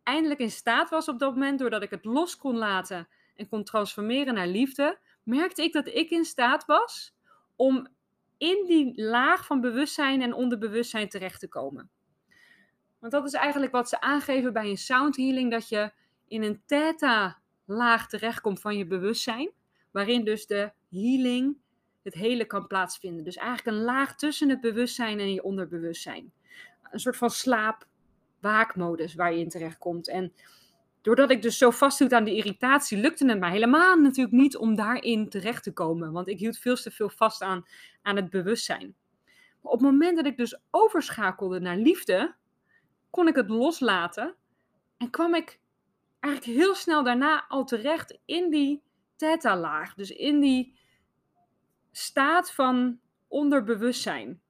eindelijk 0.03 0.41
in 0.41 0.51
staat 0.51 0.91
was 0.91 1.09
op 1.09 1.19
dat 1.19 1.33
moment, 1.33 1.59
doordat 1.59 1.83
ik 1.83 1.91
het 1.91 2.05
los 2.05 2.37
kon 2.37 2.57
laten 2.57 3.09
en 3.37 3.49
kon 3.49 3.65
transformeren 3.65 4.35
naar 4.35 4.47
liefde, 4.47 4.99
merkte 5.23 5.63
ik 5.63 5.73
dat 5.73 5.87
ik 5.87 6.11
in 6.11 6.25
staat 6.25 6.65
was 6.65 7.15
om 7.57 7.89
in 8.39 8.65
die 8.67 9.03
laag 9.03 9.47
van 9.47 9.61
bewustzijn 9.61 10.23
en 10.23 10.33
onderbewustzijn 10.33 11.09
terecht 11.09 11.41
te 11.41 11.49
komen. 11.49 11.91
Want 12.99 13.13
dat 13.13 13.25
is 13.25 13.33
eigenlijk 13.33 13.73
wat 13.73 13.89
ze 13.89 14.01
aangeven 14.01 14.53
bij 14.53 14.71
een 14.71 14.79
sound 14.79 15.17
healing, 15.17 15.51
dat 15.51 15.69
je 15.69 15.93
in 16.29 16.43
een 16.43 16.63
theta 16.67 17.39
laag 17.65 18.09
terechtkomt 18.09 18.61
van 18.61 18.77
je 18.77 18.87
bewustzijn, 18.87 19.51
waarin 19.91 20.25
dus 20.25 20.47
de 20.47 20.73
healing, 20.91 21.57
het 22.03 22.15
hele 22.15 22.45
kan 22.45 22.67
plaatsvinden. 22.67 23.25
Dus 23.25 23.37
eigenlijk 23.37 23.77
een 23.77 23.85
laag 23.85 24.17
tussen 24.17 24.49
het 24.49 24.61
bewustzijn 24.61 25.19
en 25.19 25.33
je 25.33 25.43
onderbewustzijn. 25.43 26.33
Een 26.91 27.01
soort 27.01 27.17
van 27.17 27.31
slaap, 27.31 27.87
waakmodus 28.41 29.15
waar 29.15 29.33
je 29.33 29.41
in 29.41 29.49
terecht 29.49 29.79
komt. 29.79 30.09
En 30.09 30.33
doordat 31.01 31.31
ik 31.31 31.43
dus 31.43 31.59
zo 31.59 31.71
vasthield 31.71 32.13
aan 32.13 32.25
die 32.25 32.37
irritatie, 32.37 32.99
lukte 32.99 33.27
het 33.27 33.39
mij 33.39 33.51
helemaal 33.51 33.97
natuurlijk 33.97 34.37
niet 34.37 34.57
om 34.57 34.75
daarin 34.75 35.29
terecht 35.29 35.63
te 35.63 35.73
komen. 35.73 36.13
Want 36.13 36.29
ik 36.29 36.39
hield 36.39 36.59
veel 36.59 36.77
te 36.77 36.91
veel 36.91 37.11
vast 37.11 37.43
aan, 37.43 37.67
aan 38.03 38.17
het 38.17 38.31
bewustzijn. 38.31 38.95
Maar 39.61 39.73
op 39.73 39.81
het 39.81 39.91
moment 39.91 40.17
dat 40.17 40.27
ik 40.27 40.37
dus 40.37 40.61
overschakelde 40.71 41.61
naar 41.61 41.77
liefde, 41.77 42.35
kon 43.11 43.29
ik 43.29 43.35
het 43.35 43.49
loslaten. 43.49 44.35
En 44.97 45.11
kwam 45.11 45.35
ik 45.35 45.61
eigenlijk 46.21 46.59
heel 46.59 46.75
snel 46.75 47.03
daarna 47.03 47.45
al 47.49 47.65
terecht 47.65 48.19
in 48.25 48.51
die 48.51 48.83
theta-laag. 49.17 49.95
Dus 49.95 50.11
in 50.11 50.41
die 50.41 50.79
staat 51.93 52.53
van 52.53 52.99
onderbewustzijn. 53.29 54.41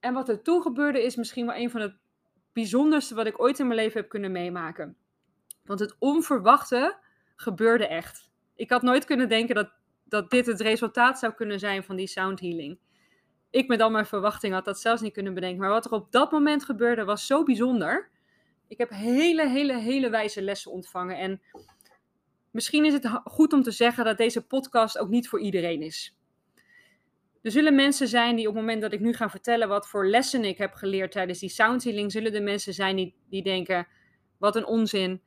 En 0.00 0.14
wat 0.14 0.28
er 0.28 0.42
toen 0.42 0.62
gebeurde 0.62 1.02
is 1.02 1.16
misschien 1.16 1.46
wel 1.46 1.54
een 1.54 1.70
van 1.70 1.80
de 1.80 1.94
bijzonderste 2.52 3.14
wat 3.14 3.26
ik 3.26 3.40
ooit 3.40 3.58
in 3.58 3.66
mijn 3.66 3.78
leven 3.78 4.00
heb 4.00 4.08
kunnen 4.08 4.32
meemaken. 4.32 4.96
Want 5.64 5.80
het 5.80 5.96
onverwachte 5.98 6.96
gebeurde 7.36 7.86
echt. 7.86 8.30
Ik 8.54 8.70
had 8.70 8.82
nooit 8.82 9.04
kunnen 9.04 9.28
denken 9.28 9.54
dat, 9.54 9.70
dat 10.04 10.30
dit 10.30 10.46
het 10.46 10.60
resultaat 10.60 11.18
zou 11.18 11.32
kunnen 11.32 11.58
zijn 11.58 11.82
van 11.82 11.96
die 11.96 12.06
sound 12.06 12.40
healing. 12.40 12.78
Ik 13.50 13.68
met 13.68 13.80
al 13.80 13.90
mijn 13.90 14.06
verwachtingen 14.06 14.56
had 14.56 14.64
dat 14.64 14.80
zelfs 14.80 15.02
niet 15.02 15.12
kunnen 15.12 15.34
bedenken. 15.34 15.60
Maar 15.60 15.70
wat 15.70 15.84
er 15.84 15.92
op 15.92 16.12
dat 16.12 16.30
moment 16.30 16.64
gebeurde 16.64 17.04
was 17.04 17.26
zo 17.26 17.42
bijzonder. 17.42 18.10
Ik 18.68 18.78
heb 18.78 18.90
hele, 18.90 19.48
hele, 19.48 19.78
hele 19.78 20.10
wijze 20.10 20.42
lessen 20.42 20.70
ontvangen. 20.70 21.18
En 21.18 21.42
misschien 22.50 22.84
is 22.84 22.92
het 22.92 23.06
goed 23.24 23.52
om 23.52 23.62
te 23.62 23.70
zeggen 23.70 24.04
dat 24.04 24.16
deze 24.16 24.46
podcast 24.46 24.98
ook 24.98 25.08
niet 25.08 25.28
voor 25.28 25.40
iedereen 25.40 25.82
is. 25.82 26.16
Er 27.42 27.50
zullen 27.50 27.74
mensen 27.74 28.08
zijn 28.08 28.36
die 28.36 28.48
op 28.48 28.54
het 28.54 28.62
moment 28.62 28.82
dat 28.82 28.92
ik 28.92 29.00
nu 29.00 29.12
ga 29.12 29.30
vertellen 29.30 29.68
wat 29.68 29.88
voor 29.88 30.06
lessen 30.06 30.44
ik 30.44 30.58
heb 30.58 30.72
geleerd 30.72 31.12
tijdens 31.12 31.38
die 31.38 31.48
soundhealing, 31.48 32.12
zullen 32.12 32.34
er 32.34 32.42
mensen 32.42 32.74
zijn 32.74 32.96
die, 32.96 33.14
die 33.28 33.42
denken, 33.42 33.86
wat 34.38 34.56
een 34.56 34.66
onzin, 34.66 35.22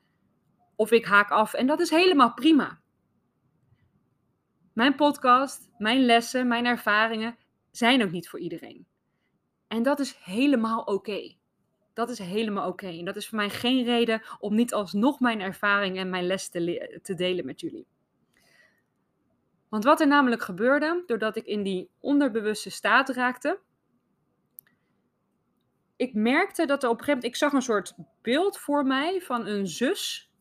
of 0.76 0.92
ik 0.92 1.06
haak 1.06 1.30
af. 1.30 1.54
En 1.54 1.68
dat 1.68 1.80
is 1.80 1.90
helemaal 1.90 2.34
prima. 2.34 2.82
Mijn 4.74 4.96
podcast, 4.96 5.70
mijn 5.78 6.06
lessen, 6.06 6.48
mijn 6.48 6.66
ervaringen 6.66 7.38
zijn 7.72 8.04
ook 8.04 8.12
niet 8.12 8.30
voor 8.30 8.40
iedereen. 8.40 8.86
En 9.68 9.84
dat 9.84 10.00
is 10.00 10.16
helemaal 10.16 10.84
oké. 10.84 11.36
Dat 11.94 12.10
is 12.10 12.20
helemaal 12.20 12.68
oké. 12.68 12.88
En 12.88 13.06
dat 13.06 13.16
is 13.16 13.28
voor 13.28 13.38
mij 13.38 13.50
geen 13.50 13.84
reden 13.84 14.22
om 14.40 14.56
niet 14.56 14.74
alsnog 14.74 15.20
mijn 15.20 15.42
ervaring 15.42 15.98
en 15.98 16.10
mijn 16.10 16.26
les 16.26 16.50
te 16.50 17.14
delen 17.16 17.46
met 17.46 17.60
jullie. 17.60 17.88
Want 19.74 19.86
wat 19.86 20.02
er 20.02 20.08
namelijk 20.08 20.42
gebeurde, 20.42 21.04
doordat 21.06 21.36
ik 21.36 21.46
in 21.46 21.64
die 21.64 21.90
onderbewuste 22.00 22.70
staat 22.70 23.10
raakte, 23.10 23.60
ik 25.96 26.14
merkte 26.14 26.66
dat 26.66 26.84
er 26.84 26.90
op 26.90 27.00
een 27.00 27.04
gegeven 27.04 27.22
moment, 27.22 27.34
ik 27.34 27.36
zag 27.36 27.54
een 27.54 27.62
soort 27.62 27.96
beeld 28.22 28.58
voor 28.58 28.86
mij 28.86 29.22
van 29.22 29.48
een 29.48 29.68
zus. 29.68 30.32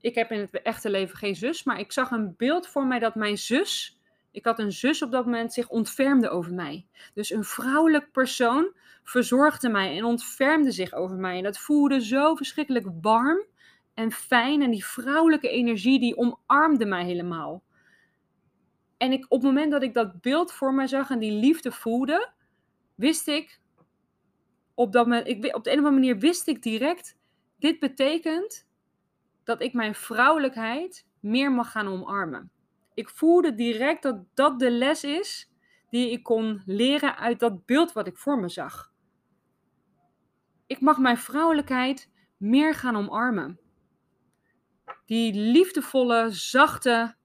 Ik 0.00 0.14
heb 0.14 0.30
in 0.30 0.40
het 0.40 0.62
echte 0.62 0.90
leven 0.90 1.16
geen 1.16 1.36
zus, 1.36 1.64
maar 1.64 1.78
ik 1.78 1.92
zag 1.92 2.10
een 2.10 2.34
beeld 2.36 2.68
voor 2.68 2.86
mij 2.86 2.98
dat 2.98 3.14
mijn 3.14 3.38
zus, 3.38 4.00
ik 4.30 4.44
had 4.44 4.58
een 4.58 4.72
zus 4.72 5.02
op 5.02 5.10
dat 5.10 5.24
moment, 5.24 5.52
zich 5.52 5.68
ontfermde 5.68 6.28
over 6.28 6.54
mij. 6.54 6.86
Dus 7.14 7.30
een 7.30 7.44
vrouwelijk 7.44 8.12
persoon 8.12 8.72
verzorgde 9.02 9.68
mij 9.68 9.96
en 9.96 10.04
ontfermde 10.04 10.70
zich 10.70 10.92
over 10.92 11.16
mij. 11.16 11.36
En 11.36 11.42
dat 11.42 11.58
voelde 11.58 12.04
zo 12.04 12.34
verschrikkelijk 12.34 12.86
warm 13.00 13.44
en 13.94 14.12
fijn. 14.12 14.62
En 14.62 14.70
die 14.70 14.84
vrouwelijke 14.84 15.48
energie, 15.48 16.00
die 16.00 16.16
omarmde 16.16 16.86
mij 16.86 17.04
helemaal. 17.04 17.64
En 18.96 19.12
ik, 19.12 19.24
op 19.28 19.42
het 19.42 19.42
moment 19.42 19.70
dat 19.70 19.82
ik 19.82 19.94
dat 19.94 20.20
beeld 20.20 20.52
voor 20.52 20.74
mij 20.74 20.86
zag 20.86 21.10
en 21.10 21.18
die 21.18 21.32
liefde 21.32 21.72
voelde, 21.72 22.30
wist 22.94 23.28
ik, 23.28 23.60
op, 24.74 24.92
dat 24.92 25.06
ik, 25.26 25.54
op 25.54 25.64
de 25.64 25.70
een 25.70 25.78
of 25.78 25.84
andere 25.84 25.90
manier 25.90 26.18
wist 26.18 26.46
ik 26.46 26.62
direct, 26.62 27.16
dit 27.58 27.78
betekent 27.78 28.66
dat 29.44 29.62
ik 29.62 29.72
mijn 29.72 29.94
vrouwelijkheid 29.94 31.06
meer 31.20 31.52
mag 31.52 31.70
gaan 31.70 31.88
omarmen. 31.88 32.50
Ik 32.94 33.08
voelde 33.08 33.54
direct 33.54 34.02
dat 34.02 34.24
dat 34.34 34.58
de 34.58 34.70
les 34.70 35.04
is 35.04 35.50
die 35.90 36.10
ik 36.10 36.22
kon 36.22 36.62
leren 36.66 37.16
uit 37.16 37.40
dat 37.40 37.66
beeld 37.66 37.92
wat 37.92 38.06
ik 38.06 38.16
voor 38.16 38.40
me 38.40 38.48
zag. 38.48 38.92
Ik 40.66 40.80
mag 40.80 40.98
mijn 40.98 41.18
vrouwelijkheid 41.18 42.10
meer 42.36 42.74
gaan 42.74 42.96
omarmen. 42.96 43.60
Die 45.04 45.34
liefdevolle, 45.34 46.30
zachte, 46.30 47.16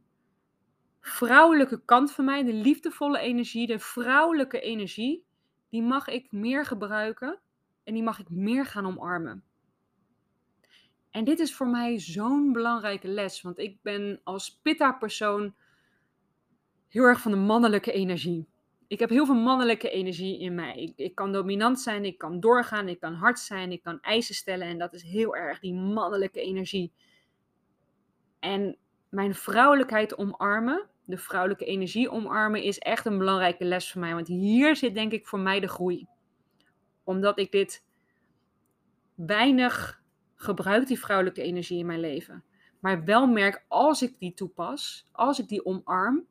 vrouwelijke 1.01 1.81
kant 1.85 2.11
van 2.11 2.25
mij, 2.25 2.43
de 2.43 2.53
liefdevolle 2.53 3.19
energie, 3.19 3.67
de 3.67 3.79
vrouwelijke 3.79 4.59
energie, 4.59 5.25
die 5.69 5.81
mag 5.81 6.07
ik 6.07 6.31
meer 6.31 6.65
gebruiken 6.65 7.39
en 7.83 7.93
die 7.93 8.03
mag 8.03 8.19
ik 8.19 8.29
meer 8.29 8.65
gaan 8.65 8.85
omarmen. 8.85 9.43
En 11.09 11.23
dit 11.23 11.39
is 11.39 11.55
voor 11.55 11.67
mij 11.67 11.99
zo'n 11.99 12.51
belangrijke 12.53 13.07
les, 13.07 13.41
want 13.41 13.59
ik 13.59 13.81
ben 13.81 14.21
als 14.23 14.59
pitta-persoon 14.61 15.55
heel 16.87 17.03
erg 17.03 17.21
van 17.21 17.31
de 17.31 17.37
mannelijke 17.37 17.91
energie. 17.91 18.47
Ik 18.87 18.99
heb 18.99 19.09
heel 19.09 19.25
veel 19.25 19.35
mannelijke 19.35 19.89
energie 19.89 20.39
in 20.39 20.55
mij. 20.55 20.75
Ik, 20.75 20.93
ik, 20.95 21.15
kan 21.15 21.31
dominant 21.31 21.79
zijn, 21.79 22.05
ik 22.05 22.17
kan 22.17 22.39
doorgaan, 22.39 22.87
ik 22.87 22.99
kan 22.99 23.13
hard 23.13 23.39
zijn, 23.39 23.71
ik 23.71 23.83
kan 23.83 24.01
eisen 24.01 24.35
stellen. 24.35 24.67
En 24.67 24.77
dat 24.77 24.93
is 24.93 25.03
heel 25.03 25.35
erg 25.35 25.59
die 25.59 25.73
mannelijke 25.73 26.41
energie. 26.41 26.93
En 28.39 28.77
mijn 29.09 29.35
vrouwelijkheid 29.35 30.17
omarmen, 30.17 30.89
de 31.05 31.17
vrouwelijke 31.17 31.65
energie 31.65 32.09
omarmen, 32.09 32.63
is 32.63 32.79
echt 32.79 33.05
een 33.05 33.17
belangrijke 33.17 33.65
les 33.65 33.91
voor 33.91 34.01
mij. 34.01 34.13
Want 34.13 34.27
hier 34.27 34.75
zit 34.75 34.93
denk 34.93 35.11
ik 35.11 35.27
voor 35.27 35.39
mij 35.39 35.59
de 35.59 35.67
groei. 35.67 36.07
Omdat 37.03 37.39
ik 37.39 37.51
dit 37.51 37.85
weinig 39.15 40.01
gebruik, 40.35 40.87
die 40.87 40.99
vrouwelijke 40.99 41.41
energie 41.41 41.79
in 41.79 41.85
mijn 41.85 41.99
leven. 41.99 42.43
Maar 42.79 43.03
wel 43.03 43.27
merk 43.27 43.65
als 43.67 44.01
ik 44.01 44.19
die 44.19 44.33
toepas, 44.33 45.07
als 45.11 45.39
ik 45.39 45.47
die 45.47 45.65
omarm, 45.65 46.25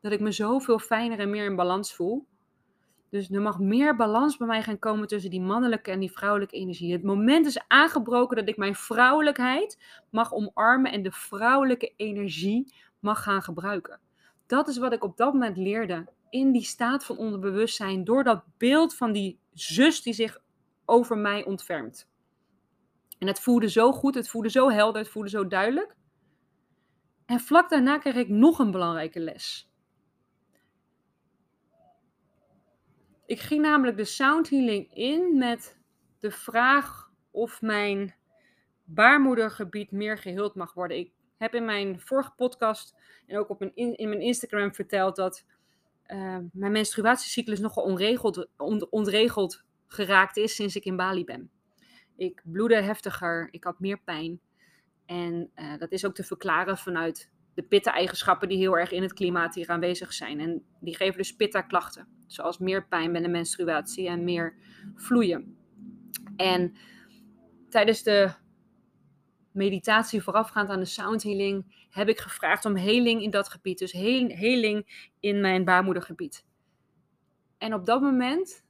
dat 0.00 0.12
ik 0.12 0.20
me 0.20 0.32
zoveel 0.32 0.78
fijner 0.78 1.18
en 1.18 1.30
meer 1.30 1.44
in 1.44 1.56
balans 1.56 1.94
voel. 1.94 2.26
Dus 3.10 3.30
er 3.30 3.42
mag 3.42 3.58
meer 3.58 3.96
balans 3.96 4.36
bij 4.36 4.46
mij 4.46 4.62
gaan 4.62 4.78
komen 4.78 5.08
tussen 5.08 5.30
die 5.30 5.40
mannelijke 5.40 5.90
en 5.90 6.00
die 6.00 6.12
vrouwelijke 6.12 6.56
energie. 6.56 6.92
Het 6.92 7.02
moment 7.02 7.46
is 7.46 7.64
aangebroken 7.68 8.36
dat 8.36 8.48
ik 8.48 8.56
mijn 8.56 8.74
vrouwelijkheid 8.74 9.78
mag 10.10 10.32
omarmen 10.32 10.92
en 10.92 11.02
de 11.02 11.12
vrouwelijke 11.12 11.92
energie 11.96 12.72
mag 12.98 13.22
gaan 13.22 13.42
gebruiken. 13.42 14.00
Dat 14.50 14.68
is 14.68 14.78
wat 14.78 14.92
ik 14.92 15.04
op 15.04 15.16
dat 15.16 15.32
moment 15.32 15.56
leerde 15.56 16.06
in 16.30 16.52
die 16.52 16.62
staat 16.62 17.04
van 17.04 17.16
onderbewustzijn 17.16 18.04
door 18.04 18.24
dat 18.24 18.44
beeld 18.58 18.94
van 18.94 19.12
die 19.12 19.40
zus 19.52 20.02
die 20.02 20.12
zich 20.12 20.42
over 20.84 21.18
mij 21.18 21.44
ontfermt. 21.44 22.08
En 23.18 23.26
het 23.26 23.40
voelde 23.40 23.68
zo 23.68 23.92
goed, 23.92 24.14
het 24.14 24.28
voelde 24.28 24.50
zo 24.50 24.70
helder, 24.70 25.02
het 25.02 25.10
voelde 25.10 25.28
zo 25.28 25.46
duidelijk. 25.46 25.96
En 27.26 27.40
vlak 27.40 27.70
daarna 27.70 27.98
kreeg 27.98 28.14
ik 28.14 28.28
nog 28.28 28.58
een 28.58 28.70
belangrijke 28.70 29.20
les. 29.20 29.70
Ik 33.26 33.40
ging 33.40 33.62
namelijk 33.62 33.96
de 33.96 34.04
sound 34.04 34.50
healing 34.50 34.94
in 34.94 35.38
met 35.38 35.78
de 36.18 36.30
vraag 36.30 37.10
of 37.30 37.62
mijn 37.62 38.14
baarmoedergebied 38.84 39.90
meer 39.90 40.18
geheeld 40.18 40.54
mag 40.54 40.74
worden. 40.74 40.98
Ik 40.98 41.12
heb 41.40 41.54
in 41.54 41.64
mijn 41.64 42.00
vorige 42.00 42.32
podcast 42.36 42.96
en 43.26 43.38
ook 43.38 43.48
op 43.48 43.58
mijn 43.58 43.72
in, 43.74 44.08
mijn 44.08 44.20
Instagram 44.20 44.74
verteld 44.74 45.16
dat 45.16 45.44
uh, 46.06 46.38
mijn 46.52 46.72
menstruatiecyclus 46.72 47.60
nogal 47.60 47.84
onregeld, 47.84 48.48
on, 48.56 48.86
ontregeld 48.90 49.64
geraakt 49.86 50.36
is 50.36 50.54
sinds 50.54 50.76
ik 50.76 50.84
in 50.84 50.96
Bali 50.96 51.24
ben. 51.24 51.50
Ik 52.16 52.42
bloedde 52.44 52.82
heftiger, 52.82 53.48
ik 53.50 53.64
had 53.64 53.80
meer 53.80 54.00
pijn. 54.00 54.40
En 55.06 55.50
uh, 55.56 55.78
dat 55.78 55.92
is 55.92 56.04
ook 56.04 56.14
te 56.14 56.24
verklaren 56.24 56.78
vanuit 56.78 57.30
de 57.54 57.62
pitta-eigenschappen 57.62 58.48
die 58.48 58.58
heel 58.58 58.78
erg 58.78 58.90
in 58.90 59.02
het 59.02 59.12
klimaat 59.12 59.54
hier 59.54 59.68
aanwezig 59.68 60.12
zijn. 60.12 60.40
En 60.40 60.64
die 60.80 60.96
geven 60.96 61.18
dus 61.18 61.36
pitta-klachten, 61.36 62.08
zoals 62.26 62.58
meer 62.58 62.86
pijn 62.86 63.12
bij 63.12 63.20
de 63.20 63.28
menstruatie 63.28 64.08
en 64.08 64.24
meer 64.24 64.54
vloeien. 64.94 65.56
En 66.36 66.76
tijdens 67.68 68.02
de 68.02 68.30
meditatie 69.52 70.22
voorafgaand 70.22 70.68
aan 70.68 70.78
de 70.78 70.84
sound 70.84 71.22
healing 71.22 71.86
heb 71.90 72.08
ik 72.08 72.18
gevraagd 72.18 72.64
om 72.64 72.76
heling 72.76 73.22
in 73.22 73.30
dat 73.30 73.48
gebied. 73.48 73.78
Dus 73.78 73.92
heling 73.92 75.10
in 75.20 75.40
mijn 75.40 75.64
baarmoedergebied. 75.64 76.44
En 77.58 77.74
op 77.74 77.86
dat 77.86 78.00
moment, 78.00 78.64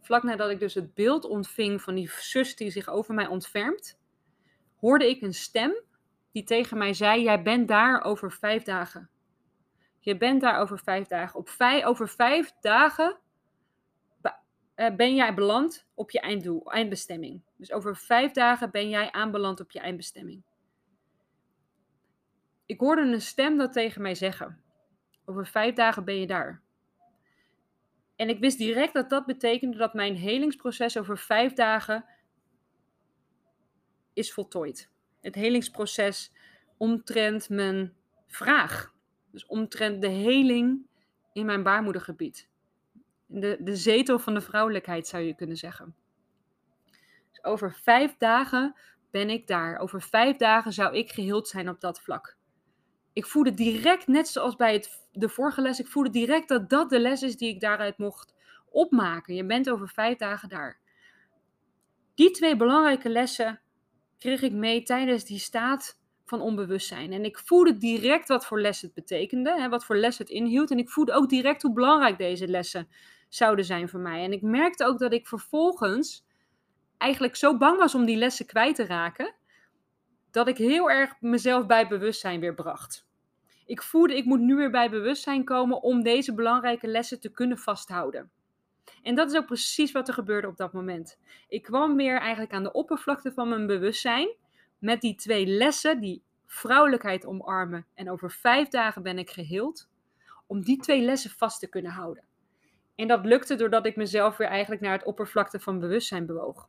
vlak 0.00 0.22
nadat 0.22 0.50
ik 0.50 0.58
dus 0.58 0.74
het 0.74 0.94
beeld 0.94 1.24
ontving 1.24 1.82
van 1.82 1.94
die 1.94 2.10
zus 2.10 2.56
die 2.56 2.70
zich 2.70 2.88
over 2.88 3.14
mij 3.14 3.26
ontfermt, 3.26 3.98
hoorde 4.76 5.08
ik 5.08 5.22
een 5.22 5.34
stem 5.34 5.82
die 6.32 6.44
tegen 6.44 6.78
mij 6.78 6.94
zei: 6.94 7.22
Jij 7.22 7.42
bent 7.42 7.68
daar 7.68 8.02
over 8.04 8.32
vijf 8.32 8.62
dagen. 8.62 9.10
Je 10.00 10.16
bent 10.16 10.40
daar 10.40 10.60
over 10.60 10.78
vijf 10.78 11.06
dagen. 11.06 11.38
Op 11.38 11.48
vijf, 11.48 11.84
over 11.84 12.08
vijf 12.08 12.52
dagen 12.60 13.18
ben 14.96 15.14
jij 15.14 15.34
beland 15.34 15.86
op 15.94 16.10
je 16.10 16.20
einddoel, 16.20 16.72
eindbestemming. 16.72 17.42
Dus 17.56 17.72
over 17.72 17.96
vijf 17.96 18.32
dagen 18.32 18.70
ben 18.70 18.88
jij 18.88 19.12
aanbeland 19.12 19.60
op 19.60 19.70
je 19.70 19.80
eindbestemming. 19.80 20.42
Ik 22.66 22.80
hoorde 22.80 23.02
een 23.02 23.20
stem 23.20 23.56
dat 23.56 23.72
tegen 23.72 24.02
mij 24.02 24.14
zeggen: 24.14 24.62
Over 25.24 25.46
vijf 25.46 25.74
dagen 25.74 26.04
ben 26.04 26.20
je 26.20 26.26
daar. 26.26 26.62
En 28.16 28.28
ik 28.28 28.38
wist 28.38 28.58
direct 28.58 28.94
dat 28.94 29.10
dat 29.10 29.26
betekende 29.26 29.76
dat 29.76 29.94
mijn 29.94 30.16
helingsproces 30.16 30.98
over 30.98 31.18
vijf 31.18 31.52
dagen 31.52 32.04
is 34.12 34.32
voltooid 34.32 34.90
het 35.26 35.34
helingsproces 35.34 36.32
omtrent 36.76 37.48
mijn 37.48 37.94
vraag. 38.26 38.94
Dus 39.30 39.46
omtrent 39.46 40.02
de 40.02 40.08
heling 40.08 40.86
in 41.32 41.46
mijn 41.46 41.62
baarmoedergebied. 41.62 42.48
De, 43.26 43.56
de 43.60 43.76
zetel 43.76 44.18
van 44.18 44.34
de 44.34 44.40
vrouwelijkheid 44.40 45.06
zou 45.06 45.22
je 45.22 45.34
kunnen 45.34 45.56
zeggen. 45.56 45.94
Dus 47.30 47.44
over 47.44 47.74
vijf 47.74 48.16
dagen 48.18 48.74
ben 49.10 49.30
ik 49.30 49.46
daar. 49.46 49.78
Over 49.78 50.02
vijf 50.02 50.36
dagen 50.36 50.72
zou 50.72 50.96
ik 50.96 51.10
geheeld 51.10 51.48
zijn 51.48 51.68
op 51.68 51.80
dat 51.80 52.00
vlak. 52.00 52.36
Ik 53.12 53.26
voelde 53.26 53.54
direct, 53.54 54.06
net 54.06 54.28
zoals 54.28 54.56
bij 54.56 54.72
het, 54.72 55.08
de 55.12 55.28
vorige 55.28 55.60
les, 55.60 55.80
ik 55.80 55.86
voelde 55.86 56.10
direct 56.10 56.48
dat 56.48 56.70
dat 56.70 56.90
de 56.90 57.00
les 57.00 57.22
is 57.22 57.36
die 57.36 57.48
ik 57.48 57.60
daaruit 57.60 57.98
mocht 57.98 58.34
opmaken. 58.70 59.34
Je 59.34 59.46
bent 59.46 59.70
over 59.70 59.88
vijf 59.88 60.18
dagen 60.18 60.48
daar. 60.48 60.80
Die 62.14 62.30
twee 62.30 62.56
belangrijke 62.56 63.08
lessen 63.08 63.60
kreeg 64.18 64.42
ik 64.42 64.52
mee 64.52 64.82
tijdens 64.82 65.24
die 65.24 65.38
staat 65.38 66.00
van 66.26 66.40
onbewustzijn. 66.40 67.12
En 67.12 67.24
ik 67.24 67.38
voelde 67.38 67.78
direct 67.78 68.28
wat 68.28 68.46
voor 68.46 68.60
les 68.60 68.80
het 68.80 68.94
betekende, 68.94 69.60
hè, 69.60 69.68
wat 69.68 69.84
voor 69.84 69.96
les 69.96 70.18
het 70.18 70.28
inhield. 70.28 70.70
En 70.70 70.78
ik 70.78 70.90
voelde 70.90 71.12
ook 71.12 71.28
direct 71.28 71.62
hoe 71.62 71.72
belangrijk 71.72 72.18
deze 72.18 72.48
lessen 72.48 72.88
zouden 73.28 73.64
zijn 73.64 73.88
voor 73.88 74.00
mij. 74.00 74.24
En 74.24 74.32
ik 74.32 74.42
merkte 74.42 74.84
ook 74.84 74.98
dat 74.98 75.12
ik 75.12 75.26
vervolgens 75.26 76.24
eigenlijk 76.98 77.36
zo 77.36 77.56
bang 77.56 77.78
was 77.78 77.94
om 77.94 78.04
die 78.04 78.16
lessen 78.16 78.46
kwijt 78.46 78.74
te 78.74 78.86
raken, 78.86 79.34
dat 80.30 80.48
ik 80.48 80.56
heel 80.56 80.90
erg 80.90 81.20
mezelf 81.20 81.66
bij 81.66 81.88
bewustzijn 81.88 82.40
weer 82.40 82.54
bracht. 82.54 83.06
Ik 83.66 83.82
voelde, 83.82 84.16
ik 84.16 84.24
moet 84.24 84.40
nu 84.40 84.56
weer 84.56 84.70
bij 84.70 84.90
bewustzijn 84.90 85.44
komen 85.44 85.82
om 85.82 86.02
deze 86.02 86.34
belangrijke 86.34 86.86
lessen 86.86 87.20
te 87.20 87.30
kunnen 87.30 87.58
vasthouden. 87.58 88.30
En 89.02 89.14
dat 89.14 89.30
is 89.30 89.38
ook 89.38 89.46
precies 89.46 89.92
wat 89.92 90.08
er 90.08 90.14
gebeurde 90.14 90.48
op 90.48 90.56
dat 90.56 90.72
moment. 90.72 91.18
Ik 91.48 91.62
kwam 91.62 91.96
weer 91.96 92.20
eigenlijk 92.20 92.52
aan 92.52 92.62
de 92.62 92.72
oppervlakte 92.72 93.32
van 93.32 93.48
mijn 93.48 93.66
bewustzijn 93.66 94.28
met 94.78 95.00
die 95.00 95.14
twee 95.14 95.46
lessen, 95.46 96.00
die 96.00 96.22
vrouwelijkheid 96.46 97.26
omarmen 97.26 97.86
en 97.94 98.10
over 98.10 98.30
vijf 98.30 98.68
dagen 98.68 99.02
ben 99.02 99.18
ik 99.18 99.30
geheeld, 99.30 99.88
om 100.46 100.62
die 100.62 100.80
twee 100.80 101.02
lessen 101.02 101.30
vast 101.30 101.60
te 101.60 101.68
kunnen 101.68 101.92
houden. 101.92 102.24
En 102.94 103.08
dat 103.08 103.24
lukte 103.24 103.54
doordat 103.54 103.86
ik 103.86 103.96
mezelf 103.96 104.36
weer 104.36 104.48
eigenlijk 104.48 104.80
naar 104.80 104.92
het 104.92 105.06
oppervlakte 105.06 105.60
van 105.60 105.78
bewustzijn 105.78 106.26
bewoog. 106.26 106.68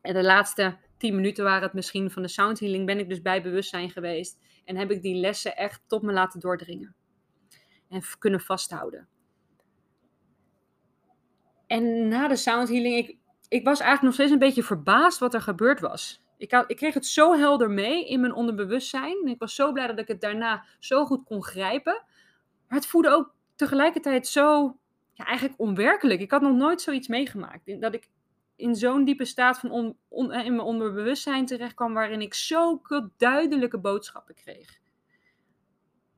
En 0.00 0.14
de 0.14 0.22
laatste 0.22 0.76
tien 0.96 1.14
minuten 1.14 1.44
waren 1.44 1.62
het 1.62 1.72
misschien 1.72 2.10
van 2.10 2.22
de 2.22 2.28
soundhealing, 2.28 2.86
ben 2.86 2.98
ik 2.98 3.08
dus 3.08 3.22
bij 3.22 3.42
bewustzijn 3.42 3.90
geweest 3.90 4.38
en 4.64 4.76
heb 4.76 4.90
ik 4.90 5.02
die 5.02 5.14
lessen 5.14 5.56
echt 5.56 5.82
tot 5.86 6.02
me 6.02 6.12
laten 6.12 6.40
doordringen 6.40 6.94
en 7.88 8.02
kunnen 8.18 8.40
vasthouden. 8.40 9.08
En 11.66 12.08
na 12.08 12.28
de 12.28 12.36
sound 12.36 12.68
healing, 12.68 12.96
ik, 12.96 13.16
ik 13.48 13.64
was 13.64 13.80
eigenlijk 13.80 14.02
nog 14.02 14.14
steeds 14.14 14.30
een 14.30 14.38
beetje 14.38 14.62
verbaasd 14.62 15.18
wat 15.18 15.34
er 15.34 15.40
gebeurd 15.40 15.80
was. 15.80 16.22
Ik, 16.40 16.64
ik 16.66 16.76
kreeg 16.76 16.94
het 16.94 17.06
zo 17.06 17.34
helder 17.34 17.70
mee 17.70 18.06
in 18.06 18.20
mijn 18.20 18.34
onderbewustzijn. 18.34 19.26
Ik 19.26 19.38
was 19.38 19.54
zo 19.54 19.72
blij 19.72 19.86
dat 19.86 19.98
ik 19.98 20.08
het 20.08 20.20
daarna 20.20 20.64
zo 20.78 21.04
goed 21.04 21.24
kon 21.24 21.44
grijpen. 21.44 22.02
Maar 22.68 22.78
het 22.78 22.86
voelde 22.86 23.10
ook 23.10 23.34
tegelijkertijd 23.54 24.26
zo 24.26 24.78
ja, 25.12 25.24
eigenlijk 25.24 25.60
onwerkelijk. 25.60 26.20
Ik 26.20 26.30
had 26.30 26.40
nog 26.40 26.56
nooit 26.56 26.80
zoiets 26.80 27.08
meegemaakt. 27.08 27.80
Dat 27.80 27.94
ik 27.94 28.08
in 28.56 28.74
zo'n 28.74 29.04
diepe 29.04 29.24
staat 29.24 29.58
van 29.58 29.70
on, 30.08 30.32
in 30.32 30.56
mijn 30.56 30.60
onderbewustzijn 30.60 31.46
terecht 31.46 31.74
kwam, 31.74 31.94
waarin 31.94 32.20
ik 32.20 32.34
zulke 32.34 33.10
duidelijke 33.16 33.78
boodschappen 33.78 34.34
kreeg. 34.34 34.78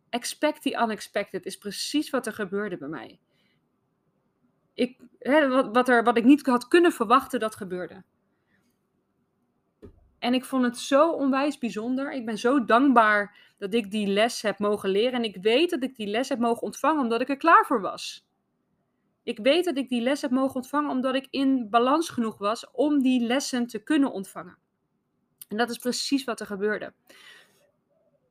Expect 0.09 0.63
the 0.63 0.79
unexpected 0.83 1.47
is 1.47 1.59
precies 1.59 2.11
wat 2.11 2.27
er 2.27 2.33
gebeurde 2.33 2.77
bij 2.77 2.89
mij. 2.89 3.21
Ik, 4.75 4.99
hè, 5.19 5.49
wat, 5.49 5.69
wat, 5.73 5.89
er, 5.89 6.05
wat 6.05 6.17
ik 6.17 6.25
niet 6.25 6.47
had 6.47 6.69
kunnen 6.69 6.93
verwachten, 6.93 7.41
dat 7.41 7.55
gebeurde. 7.57 8.03
En 10.23 10.35
ik 10.35 10.45
vond 10.45 10.65
het 10.65 10.79
zo 10.79 11.11
onwijs 11.11 11.59
bijzonder. 11.59 12.13
Ik 12.13 12.25
ben 12.25 12.39
zo 12.39 12.65
dankbaar 12.65 13.37
dat 13.59 13.75
ik 13.75 13.91
die 13.91 14.07
les 14.07 14.43
heb 14.43 14.59
mogen 14.59 14.89
leren. 14.89 15.13
En 15.13 15.25
ik 15.25 15.37
weet 15.41 15.71
dat 15.71 15.83
ik 15.83 15.97
die 15.97 16.07
les 16.07 16.29
heb 16.29 16.39
mogen 16.39 16.63
ontvangen 16.63 17.03
omdat 17.03 17.21
ik 17.21 17.29
er 17.29 17.37
klaar 17.37 17.67
voor 17.67 17.81
was. 17.81 18.27
Ik 19.23 19.39
weet 19.39 19.65
dat 19.65 19.77
ik 19.77 19.89
die 19.89 20.01
les 20.01 20.23
heb 20.23 20.31
mogen 20.31 20.55
ontvangen 20.55 20.91
omdat 20.91 21.15
ik 21.15 21.27
in 21.31 21.71
balans 21.71 22.09
genoeg 22.09 22.39
was 22.39 22.71
om 22.71 23.03
die 23.03 23.27
lessen 23.27 23.67
te 23.67 23.83
kunnen 23.83 24.13
ontvangen. 24.13 24.59
En 25.49 25.57
dat 25.57 25.71
is 25.71 25.79
precies 25.79 26.25
wat 26.25 26.41
er 26.41 26.47
gebeurde. 26.47 26.93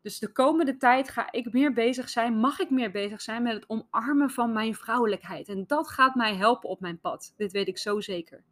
Dus 0.02 0.20
de 0.20 0.32
komende 0.32 0.78
tijd 0.78 1.10
ga 1.10 1.32
ik 1.32 1.54
meer 1.54 1.74
bezig 1.74 2.10
zijn, 2.10 2.38
mag 2.38 2.60
ik 2.60 2.70
meer 2.70 2.92
bezig 2.92 3.22
zijn 3.22 3.44
met 3.44 3.54
het 3.54 3.70
omarmen 3.70 4.30
van 4.30 4.54
mijn 4.54 4.76
vrouwelijkheid. 4.76 5.48
En 5.48 5.64
dat 5.68 5.90
gaat 5.90 6.16
mij 6.16 6.36
helpen 6.36 6.70
op 6.70 6.80
mijn 6.80 7.00
pad. 7.00 7.34
Dit 7.38 7.52
weet 7.52 7.68
ik 7.68 7.78
zo 7.78 8.00
zeker. 8.00 8.44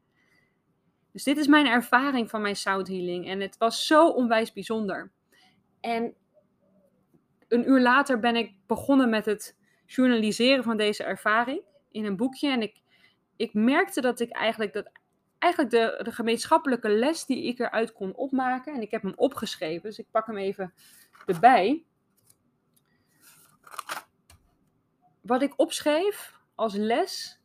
Dus 1.20 1.34
dit 1.34 1.38
is 1.38 1.48
mijn 1.48 1.68
ervaring 1.68 2.30
van 2.30 2.42
mijn 2.42 2.56
sound 2.56 2.88
healing. 2.88 3.28
En 3.28 3.40
het 3.40 3.58
was 3.58 3.88
zo 3.88 4.10
onwijs 4.10 4.54
bijzonder. 4.54 5.12
En 5.80 6.14
een 7.48 7.70
uur 7.70 7.82
later 7.82 8.20
ben 8.20 8.36
ik 8.36 8.54
begonnen 8.68 9.10
met 9.10 9.26
het 9.26 9.58
journaliseren 9.86 10.64
van 10.64 10.78
deze 10.78 11.04
ervaring 11.04 11.62
in 11.92 12.06
een 12.06 12.16
boekje. 12.16 12.50
En 12.50 12.62
ik, 12.62 12.82
ik 13.36 13.54
merkte 13.54 14.02
dat 14.02 14.20
ik 14.20 14.30
eigenlijk, 14.30 14.74
dat, 14.74 14.92
eigenlijk 15.40 15.74
de, 15.74 16.04
de 16.04 16.12
gemeenschappelijke 16.12 16.90
les 16.90 17.26
die 17.26 17.44
ik 17.44 17.60
eruit 17.60 17.94
kon 17.94 18.16
opmaken. 18.16 18.74
En 18.74 18.82
ik 18.82 18.92
heb 18.92 19.02
hem 19.02 19.14
opgeschreven, 19.16 19.90
dus 19.90 20.00
ik 20.00 20.12
pak 20.12 20.28
hem 20.28 20.38
even 20.38 20.74
erbij. 21.26 21.84
Wat 25.22 25.42
ik 25.42 25.54
opschreef 25.56 26.40
als 26.56 26.74
les 26.74 27.40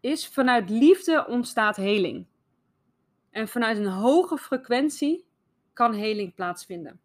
is 0.00 0.28
vanuit 0.28 0.70
liefde 0.70 1.26
ontstaat 1.26 1.76
heling. 1.76 2.32
En 3.34 3.48
vanuit 3.48 3.78
een 3.78 3.86
hoge 3.86 4.38
frequentie 4.38 5.24
kan 5.72 5.94
heling 5.94 6.34
plaatsvinden. 6.34 7.00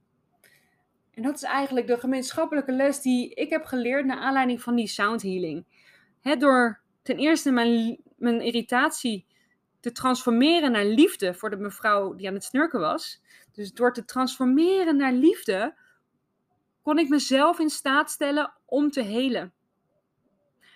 En 1.13 1.23
dat 1.23 1.35
is 1.35 1.43
eigenlijk 1.43 1.87
de 1.87 1.99
gemeenschappelijke 1.99 2.71
les 2.71 3.01
die 3.01 3.33
ik 3.33 3.49
heb 3.49 3.65
geleerd 3.65 4.05
naar 4.05 4.17
aanleiding 4.17 4.61
van 4.61 4.75
die 4.75 4.87
sound 4.87 5.21
healing. 5.21 5.65
door 6.37 6.81
ten 7.01 7.17
eerste 7.17 7.51
mijn, 7.51 7.97
mijn 8.15 8.41
irritatie 8.41 9.25
te 9.79 9.91
transformeren 9.91 10.71
naar 10.71 10.85
liefde 10.85 11.33
voor 11.33 11.49
de 11.49 11.57
mevrouw 11.57 12.15
die 12.15 12.27
aan 12.27 12.33
het 12.33 12.43
snurken 12.43 12.79
was. 12.79 13.21
Dus 13.51 13.73
door 13.73 13.93
te 13.93 14.05
transformeren 14.05 14.97
naar 14.97 15.13
liefde, 15.13 15.75
kon 16.81 16.97
ik 16.97 17.09
mezelf 17.09 17.59
in 17.59 17.69
staat 17.69 18.11
stellen 18.11 18.53
om 18.65 18.91
te 18.91 19.01
helen. 19.01 19.53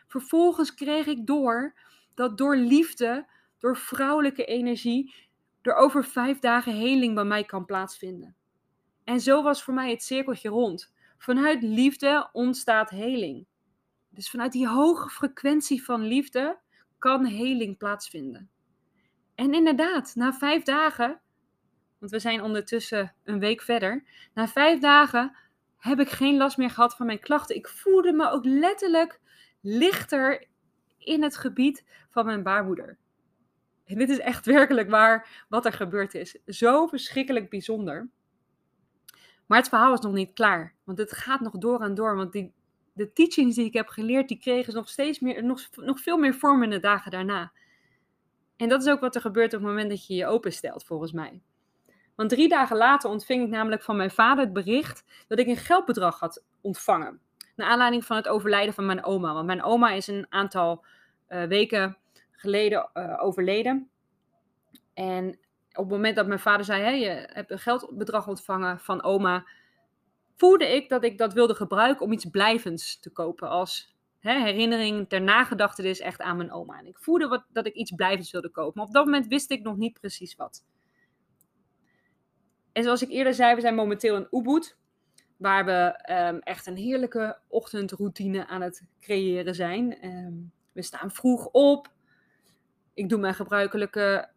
Vervolgens 0.07 0.73
kreeg 0.73 1.05
ik 1.05 1.27
door 1.27 1.73
dat 2.13 2.37
door 2.37 2.55
liefde, 2.55 3.25
door 3.57 3.77
vrouwelijke 3.77 4.45
energie, 4.45 5.13
er 5.67 5.75
over 5.75 6.05
vijf 6.05 6.39
dagen 6.39 6.73
heling 6.73 7.15
bij 7.15 7.23
mij 7.23 7.43
kan 7.43 7.65
plaatsvinden. 7.65 8.35
En 9.03 9.19
zo 9.19 9.43
was 9.43 9.63
voor 9.63 9.73
mij 9.73 9.89
het 9.89 10.03
cirkeltje 10.03 10.49
rond. 10.49 10.93
Vanuit 11.17 11.63
liefde 11.63 12.29
ontstaat 12.31 12.89
heling. 12.89 13.45
Dus 14.09 14.29
vanuit 14.29 14.51
die 14.51 14.67
hoge 14.67 15.09
frequentie 15.09 15.83
van 15.83 16.01
liefde 16.01 16.59
kan 16.99 17.25
heling 17.25 17.77
plaatsvinden. 17.77 18.49
En 19.35 19.53
inderdaad, 19.53 20.15
na 20.15 20.33
vijf 20.33 20.63
dagen, 20.63 21.21
want 21.99 22.11
we 22.11 22.19
zijn 22.19 22.41
ondertussen 22.41 23.15
een 23.23 23.39
week 23.39 23.61
verder, 23.61 24.03
na 24.33 24.47
vijf 24.47 24.79
dagen 24.79 25.35
heb 25.77 25.99
ik 25.99 26.09
geen 26.09 26.37
last 26.37 26.57
meer 26.57 26.69
gehad 26.69 26.95
van 26.95 27.05
mijn 27.05 27.19
klachten. 27.19 27.55
Ik 27.55 27.67
voelde 27.67 28.13
me 28.13 28.29
ook 28.29 28.45
letterlijk 28.45 29.19
lichter 29.61 30.47
in 30.97 31.23
het 31.23 31.37
gebied 31.37 31.85
van 32.09 32.25
mijn 32.25 32.43
baarmoeder. 32.43 32.97
En 33.85 33.97
dit 33.97 34.09
is 34.09 34.19
echt 34.19 34.45
werkelijk 34.45 34.89
waar 34.89 35.45
wat 35.49 35.65
er 35.65 35.73
gebeurd 35.73 36.13
is. 36.13 36.37
Zo 36.45 36.87
verschrikkelijk 36.87 37.49
bijzonder. 37.49 38.09
Maar 39.45 39.57
het 39.57 39.69
verhaal 39.69 39.93
is 39.93 39.99
nog 39.99 40.13
niet 40.13 40.33
klaar. 40.33 40.75
Want 40.83 40.97
het 40.97 41.11
gaat 41.11 41.39
nog 41.39 41.57
door 41.57 41.81
en 41.81 41.93
door. 41.93 42.15
Want 42.15 42.31
die, 42.31 42.53
de 42.93 43.13
teachings 43.13 43.55
die 43.55 43.65
ik 43.65 43.73
heb 43.73 43.87
geleerd, 43.87 44.27
die 44.27 44.39
kregen 44.39 44.73
nog 44.73 44.89
steeds 44.89 45.19
meer, 45.19 45.43
nog, 45.43 45.61
nog 45.75 45.99
veel 45.99 46.17
meer 46.17 46.33
vorm 46.33 46.63
in 46.63 46.69
de 46.69 46.79
dagen 46.79 47.11
daarna. 47.11 47.51
En 48.57 48.69
dat 48.69 48.81
is 48.81 48.91
ook 48.91 48.99
wat 48.99 49.15
er 49.15 49.21
gebeurt 49.21 49.53
op 49.53 49.59
het 49.59 49.69
moment 49.69 49.89
dat 49.89 50.07
je 50.07 50.15
je 50.15 50.25
openstelt, 50.25 50.83
volgens 50.83 51.11
mij. 51.11 51.41
Want 52.15 52.29
drie 52.29 52.49
dagen 52.49 52.77
later 52.77 53.09
ontving 53.09 53.43
ik 53.43 53.49
namelijk 53.49 53.83
van 53.83 53.95
mijn 53.95 54.11
vader 54.11 54.43
het 54.43 54.53
bericht 54.53 55.03
dat 55.27 55.39
ik 55.39 55.47
een 55.47 55.57
geldbedrag 55.57 56.19
had 56.19 56.43
ontvangen. 56.61 57.19
Naar 57.55 57.67
aanleiding 57.67 58.05
van 58.05 58.15
het 58.15 58.27
overlijden 58.27 58.73
van 58.73 58.85
mijn 58.85 59.03
oma. 59.03 59.33
Want 59.33 59.45
mijn 59.45 59.63
oma 59.63 59.91
is 59.91 60.07
een 60.07 60.25
aantal 60.29 60.85
uh, 61.29 61.43
weken 61.43 61.97
geleden 62.43 62.89
uh, 62.93 63.23
overleden. 63.23 63.89
En 64.93 65.27
op 65.69 65.83
het 65.83 65.89
moment 65.89 66.15
dat 66.15 66.27
mijn 66.27 66.39
vader 66.39 66.65
zei: 66.65 66.81
hey, 66.81 66.99
je 66.99 67.29
hebt 67.33 67.51
een 67.51 67.59
geldbedrag 67.59 68.27
ontvangen 68.27 68.79
van 68.79 69.03
oma, 69.03 69.47
voelde 70.35 70.75
ik 70.75 70.89
dat 70.89 71.03
ik 71.03 71.17
dat 71.17 71.33
wilde 71.33 71.55
gebruiken 71.55 72.05
om 72.05 72.11
iets 72.11 72.25
blijvends 72.25 72.99
te 72.99 73.09
kopen. 73.09 73.49
Als 73.49 73.95
hè, 74.19 74.41
herinnering 74.41 75.09
ter 75.09 75.21
nagedachtenis 75.21 75.99
echt 75.99 76.21
aan 76.21 76.37
mijn 76.37 76.51
oma. 76.51 76.79
En 76.79 76.85
ik 76.85 76.97
voelde 76.99 77.27
wat, 77.27 77.45
dat 77.51 77.65
ik 77.65 77.73
iets 77.73 77.91
blijvends 77.91 78.31
wilde 78.31 78.49
kopen. 78.49 78.73
Maar 78.75 78.87
op 78.87 78.93
dat 78.93 79.05
moment 79.05 79.27
wist 79.27 79.51
ik 79.51 79.63
nog 79.63 79.77
niet 79.77 79.99
precies 79.99 80.35
wat. 80.35 80.65
En 82.71 82.83
zoals 82.83 83.01
ik 83.01 83.09
eerder 83.09 83.33
zei, 83.33 83.55
we 83.55 83.61
zijn 83.61 83.75
momenteel 83.75 84.15
in 84.15 84.27
Ubud. 84.31 84.77
Waar 85.37 85.65
we 85.65 86.13
um, 86.13 86.39
echt 86.39 86.67
een 86.67 86.77
heerlijke 86.77 87.39
ochtendroutine 87.47 88.47
aan 88.47 88.61
het 88.61 88.83
creëren 88.99 89.55
zijn. 89.55 90.05
Um, 90.05 90.51
we 90.71 90.81
staan 90.81 91.11
vroeg 91.11 91.47
op 91.51 91.92
ik 92.93 93.09
doe 93.09 93.19
mijn 93.19 93.33
gebruikelijke 93.33 94.29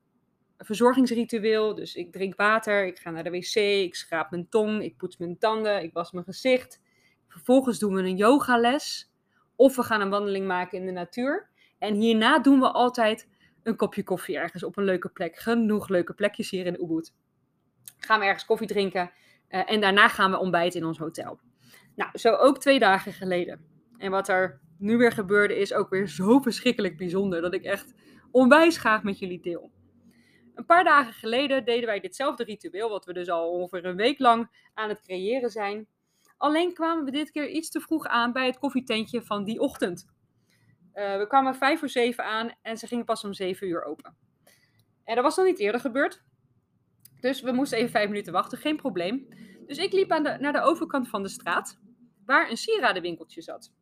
verzorgingsritueel. 0.59 1.75
Dus 1.75 1.95
ik 1.95 2.13
drink 2.13 2.37
water, 2.37 2.87
ik 2.87 2.99
ga 2.99 3.11
naar 3.11 3.25
de 3.25 3.31
wc, 3.31 3.55
ik 3.55 3.95
schraap 3.95 4.31
mijn 4.31 4.49
tong, 4.49 4.83
ik 4.83 4.97
poets 4.97 5.17
mijn 5.17 5.39
tanden, 5.39 5.83
ik 5.83 5.93
was 5.93 6.13
mijn 6.13 6.25
gezicht. 6.25 6.81
Vervolgens 7.29 7.79
doen 7.79 7.95
we 7.95 8.01
een 8.01 8.17
yogales 8.17 9.13
of 9.57 9.77
we 9.77 9.83
gaan 9.83 10.01
een 10.01 10.11
wandeling 10.11 10.47
maken 10.47 10.79
in 10.79 10.87
de 10.87 10.93
natuur. 10.93 11.49
En 11.79 11.95
hierna 11.95 12.39
doen 12.39 12.61
we 12.61 12.71
altijd 12.71 13.29
een 13.63 13.77
kopje 13.77 14.03
koffie 14.03 14.39
ergens 14.39 14.63
op 14.63 14.77
een 14.77 14.85
leuke 14.85 15.09
plek. 15.09 15.37
Genoeg 15.37 15.89
leuke 15.89 16.15
plekjes 16.15 16.51
hier 16.51 16.67
in 16.67 16.83
Ubud. 16.83 17.15
Gaan 17.99 18.21
we 18.21 18.27
ergens 18.27 18.45
koffie 18.45 18.67
drinken 18.67 19.11
uh, 19.49 19.71
en 19.71 19.81
daarna 19.81 20.09
gaan 20.09 20.31
we 20.31 20.39
ontbijten 20.39 20.81
in 20.81 20.87
ons 20.87 20.99
hotel. 20.99 21.41
Nou, 21.95 22.19
zo 22.19 22.35
ook 22.35 22.59
twee 22.59 22.79
dagen 22.79 23.13
geleden. 23.13 23.65
En 23.99 24.11
wat 24.11 24.29
er 24.29 24.61
nu 24.79 24.97
weer 24.97 25.13
gebeurde 25.13 25.59
is 25.59 25.73
ook 25.73 25.91
weer 25.91 26.09
zo 26.09 26.41
verschrikkelijk 26.41 26.97
bijzonder 26.97 27.41
dat 27.41 27.55
ik 27.55 27.63
echt 27.63 27.95
onwijs 28.37 28.77
graag 28.77 29.03
met 29.03 29.19
jullie 29.19 29.41
deel. 29.41 29.71
Een 30.55 30.67
paar 30.67 30.85
dagen 30.85 31.13
geleden 31.13 31.65
deden 31.65 31.87
wij 31.87 32.01
ditzelfde 32.01 32.45
ritueel, 32.45 32.89
wat 32.89 33.05
we 33.05 33.13
dus 33.13 33.29
al 33.29 33.51
ongeveer 33.51 33.85
een 33.85 33.97
week 33.97 34.19
lang 34.19 34.69
aan 34.75 34.89
het 34.89 35.01
creëren 35.01 35.51
zijn. 35.51 35.87
Alleen 36.37 36.75
kwamen 36.75 37.05
we 37.05 37.11
dit 37.11 37.31
keer 37.31 37.49
iets 37.49 37.71
te 37.71 37.81
vroeg 37.81 38.07
aan 38.07 38.33
bij 38.33 38.47
het 38.47 38.59
koffietentje 38.59 39.23
van 39.23 39.45
die 39.45 39.61
ochtend. 39.61 40.07
Uh, 40.95 41.17
we 41.17 41.27
kwamen 41.29 41.55
vijf 41.55 41.79
voor 41.79 41.89
zeven 41.89 42.25
aan 42.25 42.55
en 42.63 42.77
ze 42.77 42.87
gingen 42.87 43.05
pas 43.05 43.25
om 43.25 43.33
zeven 43.33 43.69
uur 43.69 43.85
open. 43.85 44.17
En 45.05 45.15
dat 45.15 45.25
was 45.25 45.37
nog 45.37 45.47
niet 45.47 45.59
eerder 45.59 45.81
gebeurd. 45.81 46.23
Dus 47.21 47.41
we 47.41 47.53
moesten 47.53 47.79
even 47.79 47.91
vijf 47.91 48.09
minuten 48.09 48.33
wachten, 48.33 48.59
geen 48.59 48.77
probleem. 48.77 49.29
Dus 49.67 49.79
ik 49.79 49.93
liep 49.93 50.11
aan 50.11 50.23
de, 50.23 50.37
naar 50.41 50.53
de 50.53 50.63
overkant 50.63 51.09
van 51.09 51.23
de 51.23 51.29
straat, 51.29 51.81
waar 52.25 52.51
een 52.51 52.57
sieradenwinkeltje 52.57 53.43
zat. 53.43 53.73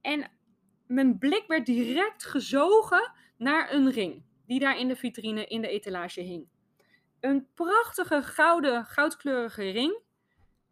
En 0.00 0.30
mijn 0.86 1.18
blik 1.18 1.44
werd 1.46 1.66
direct 1.66 2.24
gezogen 2.24 3.20
naar 3.42 3.72
een 3.72 3.90
ring 3.90 4.22
die 4.46 4.60
daar 4.60 4.78
in 4.78 4.88
de 4.88 4.96
vitrine 4.96 5.46
in 5.46 5.60
de 5.60 5.68
etalage 5.68 6.20
hing. 6.20 6.48
Een 7.20 7.46
prachtige 7.54 8.22
gouden, 8.22 8.84
goudkleurige 8.84 9.70
ring 9.70 10.00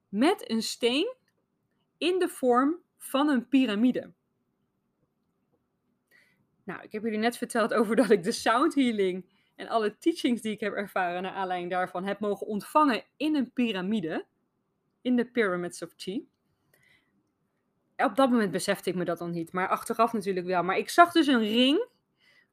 met 0.08 0.50
een 0.50 0.62
steen 0.62 1.14
in 1.98 2.18
de 2.18 2.28
vorm 2.28 2.82
van 2.96 3.28
een 3.28 3.48
piramide. 3.48 4.12
Nou, 6.64 6.82
ik 6.82 6.92
heb 6.92 7.02
jullie 7.02 7.18
net 7.18 7.36
verteld 7.36 7.74
over 7.74 7.96
dat 7.96 8.10
ik 8.10 8.22
de 8.22 8.32
sound 8.32 8.74
healing 8.74 9.30
en 9.56 9.68
alle 9.68 9.98
teachings 9.98 10.42
die 10.42 10.52
ik 10.52 10.60
heb 10.60 10.72
ervaren 10.72 11.22
naar 11.22 11.32
aanleiding 11.32 11.70
daarvan 11.70 12.04
heb 12.04 12.20
mogen 12.20 12.46
ontvangen 12.46 13.04
in 13.16 13.34
een 13.34 13.52
piramide, 13.52 14.26
in 15.00 15.16
de 15.16 15.30
Pyramids 15.30 15.82
of 15.82 15.92
Chi. 15.96 16.28
Op 17.96 18.16
dat 18.16 18.30
moment 18.30 18.50
besefte 18.50 18.90
ik 18.90 18.96
me 18.96 19.04
dat 19.04 19.18
nog 19.18 19.30
niet, 19.30 19.52
maar 19.52 19.68
achteraf 19.68 20.12
natuurlijk 20.12 20.46
wel. 20.46 20.62
Maar 20.62 20.78
ik 20.78 20.88
zag 20.88 21.12
dus 21.12 21.26
een 21.26 21.42
ring 21.42 21.88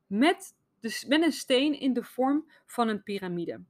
met, 0.07 0.55
dus 0.79 1.05
met 1.05 1.21
een 1.21 1.31
steen 1.31 1.79
in 1.79 1.93
de 1.93 2.03
vorm 2.03 2.51
van 2.65 2.87
een 2.87 3.03
piramide. 3.03 3.61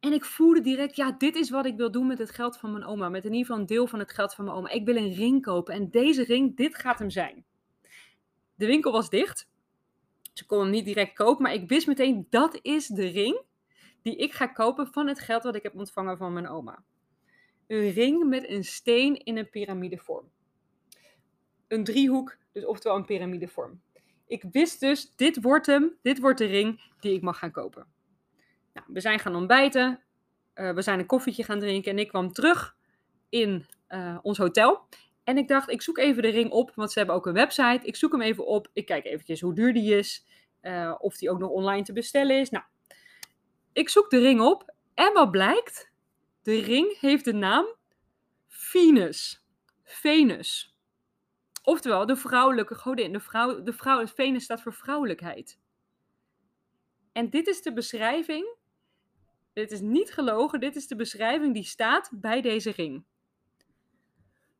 En 0.00 0.12
ik 0.12 0.24
voelde 0.24 0.60
direct, 0.60 0.96
ja, 0.96 1.12
dit 1.12 1.34
is 1.34 1.50
wat 1.50 1.66
ik 1.66 1.76
wil 1.76 1.90
doen 1.90 2.06
met 2.06 2.18
het 2.18 2.30
geld 2.30 2.58
van 2.58 2.72
mijn 2.72 2.84
oma. 2.84 3.08
Met 3.08 3.24
in 3.24 3.32
ieder 3.32 3.46
geval 3.46 3.60
een 3.60 3.66
deel 3.66 3.86
van 3.86 3.98
het 3.98 4.12
geld 4.12 4.34
van 4.34 4.44
mijn 4.44 4.56
oma. 4.56 4.70
Ik 4.70 4.84
wil 4.84 4.96
een 4.96 5.14
ring 5.14 5.42
kopen 5.42 5.74
en 5.74 5.90
deze 5.90 6.24
ring, 6.24 6.56
dit 6.56 6.74
gaat 6.74 6.98
hem 6.98 7.10
zijn. 7.10 7.44
De 8.54 8.66
winkel 8.66 8.92
was 8.92 9.10
dicht. 9.10 9.48
Ze 10.32 10.46
kon 10.46 10.60
hem 10.60 10.70
niet 10.70 10.84
direct 10.84 11.12
kopen, 11.12 11.42
maar 11.42 11.54
ik 11.54 11.68
wist 11.68 11.86
meteen, 11.86 12.26
dat 12.30 12.58
is 12.62 12.86
de 12.86 13.06
ring 13.06 13.42
die 14.02 14.16
ik 14.16 14.32
ga 14.32 14.46
kopen 14.46 14.86
van 14.86 15.06
het 15.06 15.20
geld 15.20 15.42
wat 15.42 15.54
ik 15.54 15.62
heb 15.62 15.74
ontvangen 15.74 16.16
van 16.16 16.32
mijn 16.32 16.48
oma. 16.48 16.82
Een 17.66 17.90
ring 17.90 18.24
met 18.28 18.48
een 18.48 18.64
steen 18.64 19.24
in 19.24 19.36
een 19.36 19.50
piramidevorm. 19.50 20.30
Een 21.68 21.84
driehoek, 21.84 22.36
dus 22.52 22.64
oftewel 22.64 22.96
een 22.96 23.04
piramidevorm. 23.04 23.80
Ik 24.26 24.44
wist 24.50 24.80
dus, 24.80 25.12
dit 25.16 25.42
wordt 25.42 25.66
hem, 25.66 25.96
dit 26.02 26.18
wordt 26.18 26.38
de 26.38 26.44
ring 26.44 26.80
die 27.00 27.14
ik 27.14 27.22
mag 27.22 27.38
gaan 27.38 27.50
kopen. 27.50 27.86
Nou, 28.72 28.86
we 28.90 29.00
zijn 29.00 29.18
gaan 29.18 29.34
ontbijten, 29.34 30.00
uh, 30.54 30.72
we 30.72 30.82
zijn 30.82 30.98
een 30.98 31.06
koffietje 31.06 31.44
gaan 31.44 31.58
drinken 31.58 31.90
en 31.90 31.98
ik 31.98 32.08
kwam 32.08 32.32
terug 32.32 32.76
in 33.28 33.66
uh, 33.88 34.18
ons 34.22 34.38
hotel. 34.38 34.88
En 35.24 35.38
ik 35.38 35.48
dacht, 35.48 35.70
ik 35.70 35.82
zoek 35.82 35.98
even 35.98 36.22
de 36.22 36.28
ring 36.28 36.50
op, 36.50 36.72
want 36.74 36.92
ze 36.92 36.98
hebben 36.98 37.16
ook 37.16 37.26
een 37.26 37.32
website. 37.32 37.80
Ik 37.82 37.96
zoek 37.96 38.12
hem 38.12 38.20
even 38.20 38.46
op, 38.46 38.68
ik 38.72 38.86
kijk 38.86 39.04
eventjes 39.04 39.40
hoe 39.40 39.54
duur 39.54 39.72
die 39.72 39.94
is, 39.94 40.26
uh, 40.62 40.94
of 40.98 41.16
die 41.16 41.30
ook 41.30 41.38
nog 41.38 41.50
online 41.50 41.82
te 41.82 41.92
bestellen 41.92 42.40
is. 42.40 42.50
Nou, 42.50 42.64
ik 43.72 43.88
zoek 43.88 44.10
de 44.10 44.18
ring 44.18 44.40
op 44.40 44.74
en 44.94 45.12
wat 45.12 45.30
blijkt? 45.30 45.90
De 46.42 46.60
ring 46.60 46.98
heeft 47.00 47.24
de 47.24 47.32
naam 47.32 47.66
Venus. 48.48 49.44
Venus. 49.84 50.75
Oftewel, 51.68 52.06
de 52.06 52.16
vrouwelijke 52.16 52.74
godin. 52.74 53.12
De 53.12 53.20
vrouw, 53.20 53.62
de 53.62 53.72
vrouw, 53.72 54.06
Venus 54.06 54.44
staat 54.44 54.62
voor 54.62 54.72
vrouwelijkheid. 54.72 55.58
En 57.12 57.30
dit 57.30 57.46
is 57.46 57.62
de 57.62 57.72
beschrijving. 57.72 58.56
Dit 59.52 59.72
is 59.72 59.80
niet 59.80 60.12
gelogen, 60.12 60.60
dit 60.60 60.76
is 60.76 60.86
de 60.86 60.96
beschrijving 60.96 61.54
die 61.54 61.64
staat 61.64 62.10
bij 62.12 62.40
deze 62.40 62.70
ring. 62.70 63.04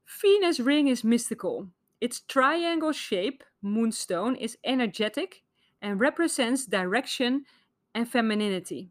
Venus 0.04 0.58
ring 0.58 0.88
is 0.88 1.02
mystical. 1.02 1.70
Its 1.98 2.24
triangle 2.24 2.92
shape, 2.92 3.44
moonstone, 3.58 4.38
is 4.38 4.56
energetic 4.60 5.42
and 5.78 6.00
represents 6.00 6.64
direction 6.64 7.46
and 7.92 8.08
femininity. 8.08 8.90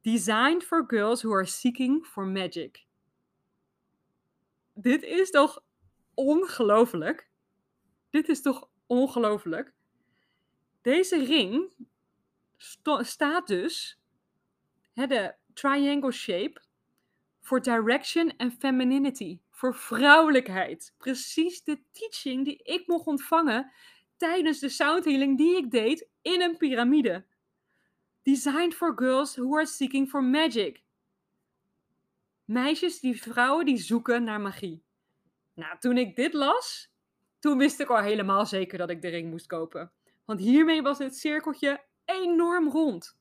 Designed 0.00 0.62
for 0.62 0.84
girls 0.86 1.22
who 1.22 1.34
are 1.34 1.46
seeking 1.46 2.06
for 2.06 2.26
magic. 2.26 2.86
Dit 4.74 5.02
is 5.02 5.30
toch 5.30 5.63
ongelooflijk? 6.14 7.28
Dit 8.10 8.28
is 8.28 8.42
toch 8.42 8.68
ongelooflijk? 8.86 9.72
Deze 10.82 11.24
ring 11.24 11.72
staat 13.00 13.46
dus, 13.46 14.00
hè, 14.92 15.06
de 15.06 15.34
triangle 15.54 16.12
shape, 16.12 16.62
voor 17.40 17.62
direction 17.62 18.36
en 18.36 18.52
femininity, 18.52 19.38
voor 19.50 19.74
vrouwelijkheid. 19.74 20.94
Precies 20.98 21.62
de 21.62 21.82
teaching 21.92 22.44
die 22.44 22.62
ik 22.62 22.86
mocht 22.86 23.06
ontvangen 23.06 23.72
tijdens 24.16 24.58
de 24.58 24.68
sound 24.68 25.04
healing 25.04 25.38
die 25.38 25.56
ik 25.56 25.70
deed 25.70 26.08
in 26.22 26.42
een 26.42 26.56
piramide. 26.56 27.24
Designed 28.22 28.74
for 28.74 28.92
girls 28.96 29.36
who 29.36 29.56
are 29.56 29.66
seeking 29.66 30.08
for 30.08 30.24
magic. 30.24 30.82
Meisjes, 32.44 33.00
die 33.00 33.22
vrouwen 33.22 33.64
die 33.64 33.78
zoeken 33.78 34.24
naar 34.24 34.40
magie. 34.40 34.82
Nou, 35.54 35.78
toen 35.78 35.98
ik 35.98 36.16
dit 36.16 36.32
las, 36.32 36.92
toen 37.38 37.58
wist 37.58 37.80
ik 37.80 37.88
al 37.88 38.02
helemaal 38.02 38.46
zeker 38.46 38.78
dat 38.78 38.90
ik 38.90 39.02
de 39.02 39.08
ring 39.08 39.30
moest 39.30 39.46
kopen. 39.46 39.92
Want 40.24 40.40
hiermee 40.40 40.82
was 40.82 40.98
het 40.98 41.16
cirkeltje 41.16 41.84
enorm 42.04 42.68
rond. 42.68 43.16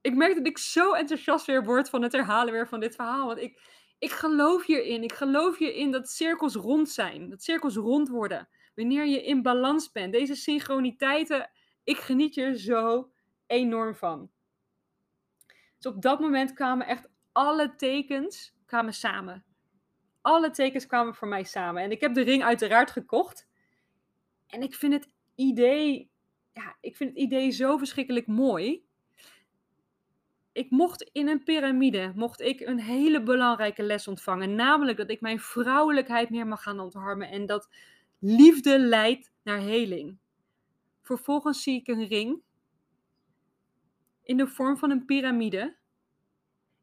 Ik 0.00 0.14
merk 0.14 0.34
dat 0.34 0.46
ik 0.46 0.58
zo 0.58 0.92
enthousiast 0.92 1.46
weer 1.46 1.64
word 1.64 1.90
van 1.90 2.02
het 2.02 2.12
herhalen 2.12 2.52
weer 2.52 2.68
van 2.68 2.80
dit 2.80 2.94
verhaal. 2.94 3.26
Want 3.26 3.38
ik, 3.38 3.60
ik 3.98 4.10
geloof 4.10 4.66
hierin. 4.66 5.02
Ik 5.02 5.12
geloof 5.12 5.58
hierin 5.58 5.90
dat 5.90 6.08
cirkels 6.08 6.54
rond 6.54 6.88
zijn. 6.88 7.30
Dat 7.30 7.42
cirkels 7.42 7.74
rond 7.74 8.08
worden. 8.08 8.48
Wanneer 8.74 9.06
je 9.06 9.24
in 9.24 9.42
balans 9.42 9.92
bent. 9.92 10.12
Deze 10.12 10.34
synchroniteiten, 10.34 11.50
ik 11.84 11.96
geniet 11.96 12.36
er 12.36 12.58
zo 12.58 13.10
enorm 13.46 13.94
van. 13.94 14.30
Dus 15.78 15.92
op 15.92 16.02
dat 16.02 16.20
moment 16.20 16.52
kwamen 16.52 16.86
echt 16.86 17.08
alle 17.32 17.74
tekens 17.74 18.54
kwamen 18.66 18.94
samen. 18.94 19.44
Alle 20.20 20.50
tekens 20.50 20.86
kwamen 20.86 21.14
voor 21.14 21.28
mij 21.28 21.44
samen. 21.44 21.82
En 21.82 21.90
ik 21.90 22.00
heb 22.00 22.14
de 22.14 22.22
ring 22.22 22.42
uiteraard 22.42 22.90
gekocht. 22.90 23.48
En 24.46 24.62
ik 24.62 24.74
vind 24.74 24.92
het 24.92 25.08
idee, 25.34 26.10
ja, 26.52 26.76
ik 26.80 26.96
vind 26.96 27.10
het 27.10 27.18
idee 27.18 27.50
zo 27.50 27.76
verschrikkelijk 27.76 28.26
mooi. 28.26 28.84
Ik 30.52 30.70
mocht 30.70 31.02
in 31.12 31.28
een 31.28 31.42
piramide, 31.42 32.12
mocht 32.14 32.40
ik 32.40 32.60
een 32.60 32.80
hele 32.80 33.22
belangrijke 33.22 33.82
les 33.82 34.08
ontvangen. 34.08 34.54
Namelijk 34.54 34.98
dat 34.98 35.10
ik 35.10 35.20
mijn 35.20 35.40
vrouwelijkheid 35.40 36.30
meer 36.30 36.46
mag 36.46 36.62
gaan 36.62 36.80
ontharmen. 36.80 37.28
En 37.28 37.46
dat 37.46 37.68
liefde 38.18 38.78
leidt 38.78 39.32
naar 39.42 39.58
heling. 39.58 40.18
Vervolgens 41.02 41.62
zie 41.62 41.80
ik 41.80 41.88
een 41.88 42.06
ring 42.06 42.42
in 44.22 44.36
de 44.36 44.46
vorm 44.46 44.76
van 44.76 44.90
een 44.90 45.04
piramide. 45.04 45.76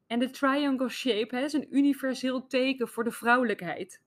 En 0.07 0.19
de 0.19 0.29
triangle 0.29 0.89
shape 0.89 1.37
is 1.37 1.53
een 1.53 1.77
universeel 1.77 2.47
teken 2.47 2.87
voor 2.87 3.03
de 3.03 3.11
vrouwelijkheid. 3.11 4.03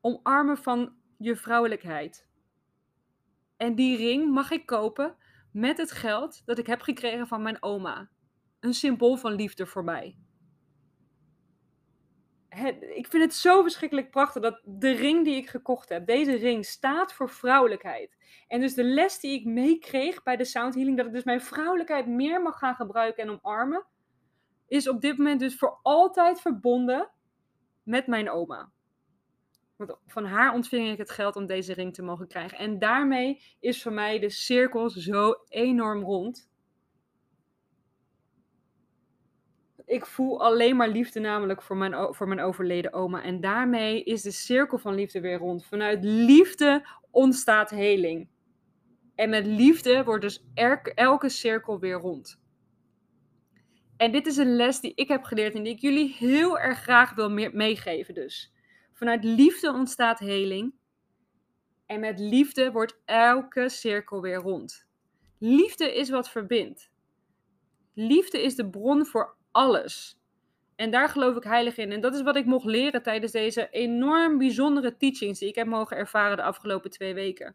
Omarmen 0.00 0.58
van 0.58 0.96
je 1.18 1.36
vrouwelijkheid. 1.36 2.28
En 3.56 3.74
die 3.74 3.96
ring 3.96 4.32
mag 4.32 4.50
ik 4.50 4.66
kopen 4.66 5.16
met 5.52 5.76
het 5.76 5.92
geld 5.92 6.46
dat 6.46 6.58
ik 6.58 6.66
heb 6.66 6.80
gekregen 6.80 7.26
van 7.26 7.42
mijn 7.42 7.62
oma. 7.62 8.10
Een 8.60 8.74
symbool 8.74 9.16
van 9.16 9.32
liefde 9.32 9.66
voor 9.66 9.84
mij 9.84 10.16
ik 12.94 13.06
vind 13.06 13.22
het 13.22 13.34
zo 13.34 13.62
verschrikkelijk 13.62 14.10
prachtig 14.10 14.42
dat 14.42 14.60
de 14.64 14.90
ring 14.90 15.24
die 15.24 15.36
ik 15.36 15.48
gekocht 15.48 15.88
heb, 15.88 16.06
deze 16.06 16.34
ring 16.34 16.64
staat 16.64 17.12
voor 17.12 17.28
vrouwelijkheid. 17.28 18.16
En 18.48 18.60
dus 18.60 18.74
de 18.74 18.84
les 18.84 19.20
die 19.20 19.38
ik 19.38 19.44
meekreeg 19.44 20.22
bij 20.22 20.36
de 20.36 20.44
sound 20.44 20.74
healing, 20.74 20.96
dat 20.96 21.06
ik 21.06 21.12
dus 21.12 21.24
mijn 21.24 21.40
vrouwelijkheid 21.40 22.06
meer 22.06 22.42
mag 22.42 22.58
gaan 22.58 22.74
gebruiken 22.74 23.22
en 23.22 23.40
omarmen, 23.42 23.86
is 24.68 24.88
op 24.88 25.00
dit 25.00 25.16
moment 25.16 25.40
dus 25.40 25.56
voor 25.56 25.78
altijd 25.82 26.40
verbonden 26.40 27.10
met 27.82 28.06
mijn 28.06 28.30
oma. 28.30 28.70
Want 29.76 29.96
van 30.06 30.24
haar 30.24 30.54
ontving 30.54 30.90
ik 30.90 30.98
het 30.98 31.10
geld 31.10 31.36
om 31.36 31.46
deze 31.46 31.72
ring 31.72 31.94
te 31.94 32.02
mogen 32.02 32.28
krijgen. 32.28 32.58
En 32.58 32.78
daarmee 32.78 33.42
is 33.60 33.82
voor 33.82 33.92
mij 33.92 34.18
de 34.18 34.30
cirkel 34.30 34.90
zo 34.90 35.34
enorm 35.48 36.02
rond. 36.02 36.49
Ik 39.90 40.06
voel 40.06 40.42
alleen 40.42 40.76
maar 40.76 40.88
liefde 40.88 41.20
namelijk 41.20 41.62
voor 41.62 41.76
mijn, 41.76 42.14
voor 42.14 42.28
mijn 42.28 42.40
overleden 42.40 42.92
oma. 42.92 43.22
En 43.22 43.40
daarmee 43.40 44.02
is 44.02 44.22
de 44.22 44.30
cirkel 44.30 44.78
van 44.78 44.94
liefde 44.94 45.20
weer 45.20 45.38
rond. 45.38 45.64
Vanuit 45.64 46.04
liefde 46.04 46.86
ontstaat 47.10 47.70
heling. 47.70 48.28
En 49.14 49.30
met 49.30 49.46
liefde 49.46 50.04
wordt 50.04 50.22
dus 50.22 50.44
elke 50.94 51.28
cirkel 51.28 51.78
weer 51.78 51.94
rond. 51.94 52.40
En 53.96 54.12
dit 54.12 54.26
is 54.26 54.36
een 54.36 54.56
les 54.56 54.80
die 54.80 54.92
ik 54.94 55.08
heb 55.08 55.24
geleerd 55.24 55.54
en 55.54 55.62
die 55.62 55.72
ik 55.72 55.80
jullie 55.80 56.14
heel 56.18 56.58
erg 56.58 56.78
graag 56.78 57.14
wil 57.14 57.30
meegeven 57.52 58.14
dus. 58.14 58.52
Vanuit 58.92 59.24
liefde 59.24 59.72
ontstaat 59.72 60.18
heling. 60.18 60.74
En 61.86 62.00
met 62.00 62.18
liefde 62.18 62.72
wordt 62.72 63.00
elke 63.04 63.68
cirkel 63.68 64.20
weer 64.20 64.38
rond. 64.38 64.86
Liefde 65.38 65.94
is 65.94 66.10
wat 66.10 66.30
verbindt. 66.30 66.90
Liefde 67.94 68.42
is 68.42 68.54
de 68.54 68.70
bron 68.70 69.06
voor 69.06 69.38
alles. 69.50 70.18
En 70.76 70.90
daar 70.90 71.08
geloof 71.08 71.36
ik 71.36 71.44
heilig 71.44 71.76
in. 71.76 71.92
En 71.92 72.00
dat 72.00 72.14
is 72.14 72.22
wat 72.22 72.36
ik 72.36 72.44
mocht 72.44 72.64
leren 72.64 73.02
tijdens 73.02 73.32
deze 73.32 73.68
enorm 73.70 74.38
bijzondere 74.38 74.96
teachings 74.96 75.38
die 75.38 75.48
ik 75.48 75.54
heb 75.54 75.66
mogen 75.66 75.96
ervaren 75.96 76.36
de 76.36 76.42
afgelopen 76.42 76.90
twee 76.90 77.14
weken. 77.14 77.54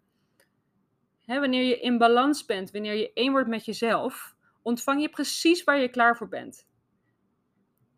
wanneer 1.25 1.63
je 1.63 1.79
in 1.79 1.97
balans 1.97 2.45
bent, 2.45 2.71
wanneer 2.71 2.93
je 2.93 3.13
één 3.13 3.31
wordt 3.31 3.47
met 3.47 3.65
jezelf, 3.65 4.35
ontvang 4.61 5.01
je 5.01 5.09
precies 5.09 5.63
waar 5.63 5.79
je 5.79 5.89
klaar 5.89 6.17
voor 6.17 6.27
bent. 6.27 6.67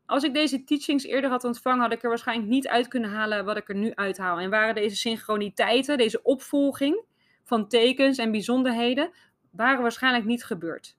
Als 0.05 0.23
ik 0.23 0.33
deze 0.33 0.63
teachings 0.63 1.03
eerder 1.03 1.29
had 1.29 1.43
ontvangen, 1.43 1.81
had 1.81 1.91
ik 1.91 2.03
er 2.03 2.09
waarschijnlijk 2.09 2.49
niet 2.49 2.67
uit 2.67 2.87
kunnen 2.87 3.09
halen 3.09 3.45
wat 3.45 3.57
ik 3.57 3.69
er 3.69 3.75
nu 3.75 3.95
uithaal. 3.95 4.39
En 4.39 4.49
waren 4.49 4.75
deze 4.75 4.95
synchroniteiten, 4.95 5.97
deze 5.97 6.23
opvolging 6.23 7.03
van 7.43 7.67
tekens 7.67 8.17
en 8.17 8.31
bijzonderheden, 8.31 9.11
waren 9.51 9.81
waarschijnlijk 9.81 10.25
niet 10.25 10.43
gebeurd. 10.43 10.97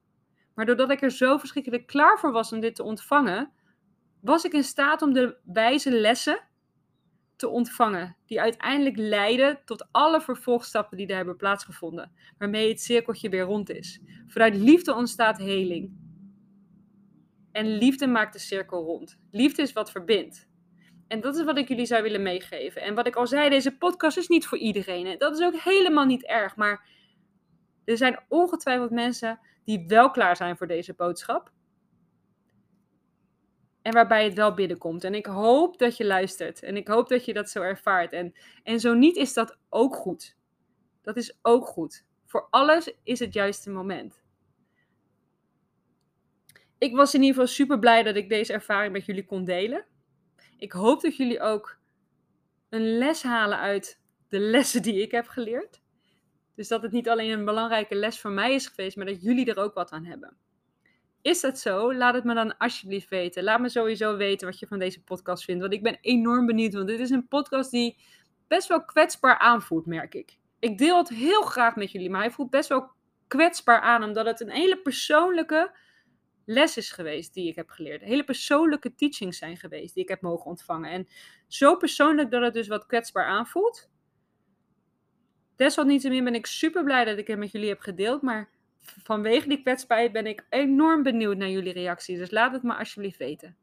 Maar 0.59 0.67
doordat 0.67 0.91
ik 0.91 1.03
er 1.03 1.11
zo 1.11 1.39
verschrikkelijk 1.39 1.87
klaar 1.87 2.19
voor 2.19 2.33
was 2.33 2.53
om 2.53 2.61
dit 2.61 2.75
te 2.75 2.83
ontvangen, 2.83 3.53
was 4.21 4.45
ik 4.45 4.53
in 4.53 4.65
staat 4.65 5.03
om 5.03 5.13
de 5.13 5.37
wijze 5.45 5.91
lessen 5.91 6.41
te 7.37 7.49
ontvangen. 7.49 8.17
Die 8.27 8.41
uiteindelijk 8.41 8.97
leiden 8.97 9.61
tot 9.65 9.89
alle 9.91 10.21
vervolgstappen 10.21 10.97
die 10.97 11.07
daar 11.07 11.17
hebben 11.17 11.37
plaatsgevonden. 11.37 12.13
Waarmee 12.39 12.69
het 12.69 12.81
cirkeltje 12.81 13.29
weer 13.29 13.43
rond 13.43 13.71
is. 13.71 14.01
Vanuit 14.27 14.55
liefde 14.55 14.95
ontstaat 14.95 15.39
heling. 15.39 15.93
En 17.53 17.77
liefde 17.77 18.07
maakt 18.07 18.33
de 18.33 18.39
cirkel 18.39 18.85
rond. 18.85 19.19
Liefde 19.31 19.63
is 19.63 19.73
wat 19.73 19.91
verbindt. 19.91 20.49
En 21.09 21.21
dat 21.21 21.37
is 21.37 21.45
wat 21.45 21.59
ik 21.59 21.69
jullie 21.69 21.87
zou 21.87 22.03
willen 22.03 22.23
meegeven. 22.23 22.83
En 22.83 22.95
wat 22.95 23.07
ik 23.07 23.17
al 23.17 23.27
zei, 23.27 23.49
deze 23.49 23.77
podcast 23.77 24.17
is 24.17 24.29
niet 24.29 24.47
voor 24.47 24.59
iedereen. 24.59 25.19
Dat 25.19 25.39
is 25.39 25.45
ook 25.45 25.61
helemaal 25.61 26.07
niet 26.07 26.27
erg. 26.27 26.57
Maar 26.57 26.89
er 27.85 27.97
zijn 27.97 28.21
ongetwijfeld 28.29 28.91
mensen 28.91 29.41
die 29.69 29.85
wel 29.87 30.11
klaar 30.11 30.37
zijn 30.37 30.57
voor 30.57 30.67
deze 30.67 30.95
boodschap. 30.95 31.53
En 33.83 33.93
waarbij 33.93 34.25
het 34.25 34.35
wel 34.35 34.55
binnenkomt. 34.55 35.05
En 35.05 35.15
ik 35.15 35.27
hoop 35.27 35.79
dat 35.79 35.97
je 35.97 36.05
luistert. 36.05 36.63
En 36.63 36.77
ik 36.77 36.89
hoop 36.89 37.09
dat 37.09 37.25
je 37.25 37.33
dat 37.33 37.51
zo 37.51 37.63
ervaart. 37.63 38.13
En, 38.13 38.35
en 38.63 38.81
zo 38.81 38.95
niet 38.95 39.17
is 39.17 39.33
dat 39.33 39.59
ook 39.69 39.95
goed. 39.95 40.37
Dat 41.03 41.17
is 41.17 41.39
ook 41.43 41.67
goed. 41.67 42.05
Voor 42.27 42.47
alles 42.51 42.95
is 43.03 43.19
het 43.19 43.33
juiste 43.33 43.71
moment. 43.71 44.23
Ik 46.79 46.97
was 46.97 47.15
in 47.15 47.21
ieder 47.21 47.35
geval 47.35 47.55
super 47.55 47.79
blij 47.79 48.03
dat 48.03 48.17
ik 48.17 48.29
deze 48.29 48.53
ervaring 48.53 48.93
met 48.93 49.05
jullie 49.05 49.25
kon 49.25 49.45
delen. 49.45 49.85
Ik 50.57 50.73
hoop 50.73 51.01
dat 51.01 51.17
jullie 51.17 51.41
ook 51.41 51.79
een 52.69 52.99
les 52.99 53.23
halen 53.23 53.59
uit 53.59 54.01
de 54.29 54.39
lessen 54.39 54.83
die 54.83 55.03
ik 55.03 55.11
heb 55.11 55.27
geleerd. 55.27 55.81
Dus 56.59 56.69
dat 56.69 56.83
het 56.83 56.93
niet 56.93 57.09
alleen 57.09 57.31
een 57.31 57.45
belangrijke 57.45 57.95
les 57.95 58.21
voor 58.21 58.31
mij 58.31 58.55
is 58.55 58.67
geweest, 58.67 58.97
maar 58.97 59.07
dat 59.07 59.23
jullie 59.23 59.47
er 59.47 59.59
ook 59.59 59.75
wat 59.75 59.91
aan 59.91 60.05
hebben. 60.05 60.37
Is 61.23 61.41
dat 61.41 61.59
zo? 61.59 61.95
Laat 61.95 62.15
het 62.15 62.25
me 62.25 62.35
dan 62.35 62.57
alsjeblieft 62.57 63.09
weten. 63.09 63.43
Laat 63.43 63.61
me 63.61 63.69
sowieso 63.69 64.17
weten 64.17 64.49
wat 64.49 64.59
je 64.59 64.67
van 64.67 64.79
deze 64.79 65.03
podcast 65.03 65.45
vindt. 65.45 65.61
Want 65.61 65.73
ik 65.73 65.83
ben 65.83 65.99
enorm 66.01 66.47
benieuwd. 66.47 66.73
Want 66.73 66.87
dit 66.87 67.01
is 67.01 67.11
een 67.11 67.29
podcast 67.29 67.71
die 67.71 67.97
best 68.49 68.69
wel 68.69 68.85
kwetsbaar 68.85 69.39
aanvoelt, 69.39 69.87
merk 69.87 70.15
ik. 70.15 70.39
Ik 70.59 70.79
deel 70.79 70.99
het 70.99 71.09
heel 71.09 71.43
graag 71.43 71.77
met 71.77 71.91
jullie, 71.93 72.11
maar 72.11 72.21
hij 72.21 72.31
voelt 72.31 72.51
best 72.51 72.69
wel 72.69 72.91
kwetsbaar 73.27 73.81
aan. 73.81 74.03
Omdat 74.03 74.27
het 74.27 74.41
een 74.41 74.51
hele 74.51 74.79
persoonlijke 74.79 75.77
les 76.45 76.77
is 76.77 76.91
geweest 76.91 77.35
die 77.35 77.49
ik 77.49 77.57
heb 77.57 77.69
geleerd. 77.69 78.03
Hele 78.03 78.25
persoonlijke 78.25 78.95
teachings 78.95 79.39
zijn 79.39 79.57
geweest 79.57 79.95
die 79.95 80.03
ik 80.03 80.09
heb 80.09 80.21
mogen 80.21 80.47
ontvangen. 80.47 80.91
En 80.91 81.09
zo 81.47 81.77
persoonlijk 81.77 82.31
dat 82.31 82.43
het 82.43 82.55
dus 82.55 82.69
wat 82.69 82.87
kwetsbaar 82.87 83.27
aanvoelt. 83.27 83.89
Desalniettemin 85.59 86.25
ben 86.25 86.35
ik 86.35 86.47
super 86.47 86.85
blij 86.85 87.05
dat 87.05 87.19
ik 87.19 87.27
het 87.27 87.39
met 87.39 87.53
jullie 87.53 87.69
heb 87.69 87.81
gedeeld. 87.81 88.23
Maar 88.23 88.49
vanwege 89.03 89.49
die 89.49 89.63
kwetsbaarheid 89.63 90.13
ben 90.13 90.27
ik 90.27 90.47
enorm 90.51 91.03
benieuwd 91.03 91.37
naar 91.37 91.49
jullie 91.49 91.73
reacties. 91.73 92.19
Dus 92.19 92.31
laat 92.31 92.53
het 92.53 92.63
me 92.63 92.75
alsjeblieft 92.75 93.19
weten. 93.19 93.57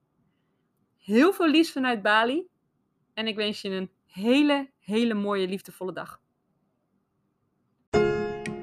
Heel 0.98 1.34
veel 1.34 1.48
liefs 1.48 1.72
vanuit 1.72 2.02
Bali. 2.02 2.48
En 3.14 3.28
ik 3.28 3.36
wens 3.36 3.62
je 3.62 3.70
een 3.70 3.90
hele, 4.06 4.70
hele 4.80 5.14
mooie, 5.14 5.48
liefdevolle 5.48 5.94
dag. 5.94 6.20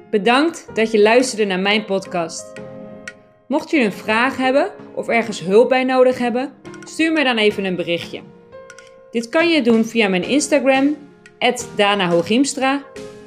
Bedankt 0.09 0.75
dat 0.75 0.91
je 0.91 1.01
luisterde 1.01 1.45
naar 1.45 1.59
mijn 1.59 1.85
podcast. 1.85 2.53
Mocht 3.47 3.69
je 3.69 3.79
een 3.79 3.91
vraag 3.91 4.37
hebben 4.37 4.71
of 4.95 5.07
ergens 5.07 5.39
hulp 5.39 5.69
bij 5.69 5.83
nodig 5.83 6.17
hebben, 6.17 6.53
stuur 6.83 7.11
me 7.11 7.23
dan 7.23 7.37
even 7.37 7.65
een 7.65 7.75
berichtje. 7.75 8.21
Dit 9.11 9.29
kan 9.29 9.49
je 9.49 9.61
doen 9.61 9.85
via 9.85 10.07
mijn 10.07 10.23
Instagram, 10.23 10.97
Dana 11.75 12.09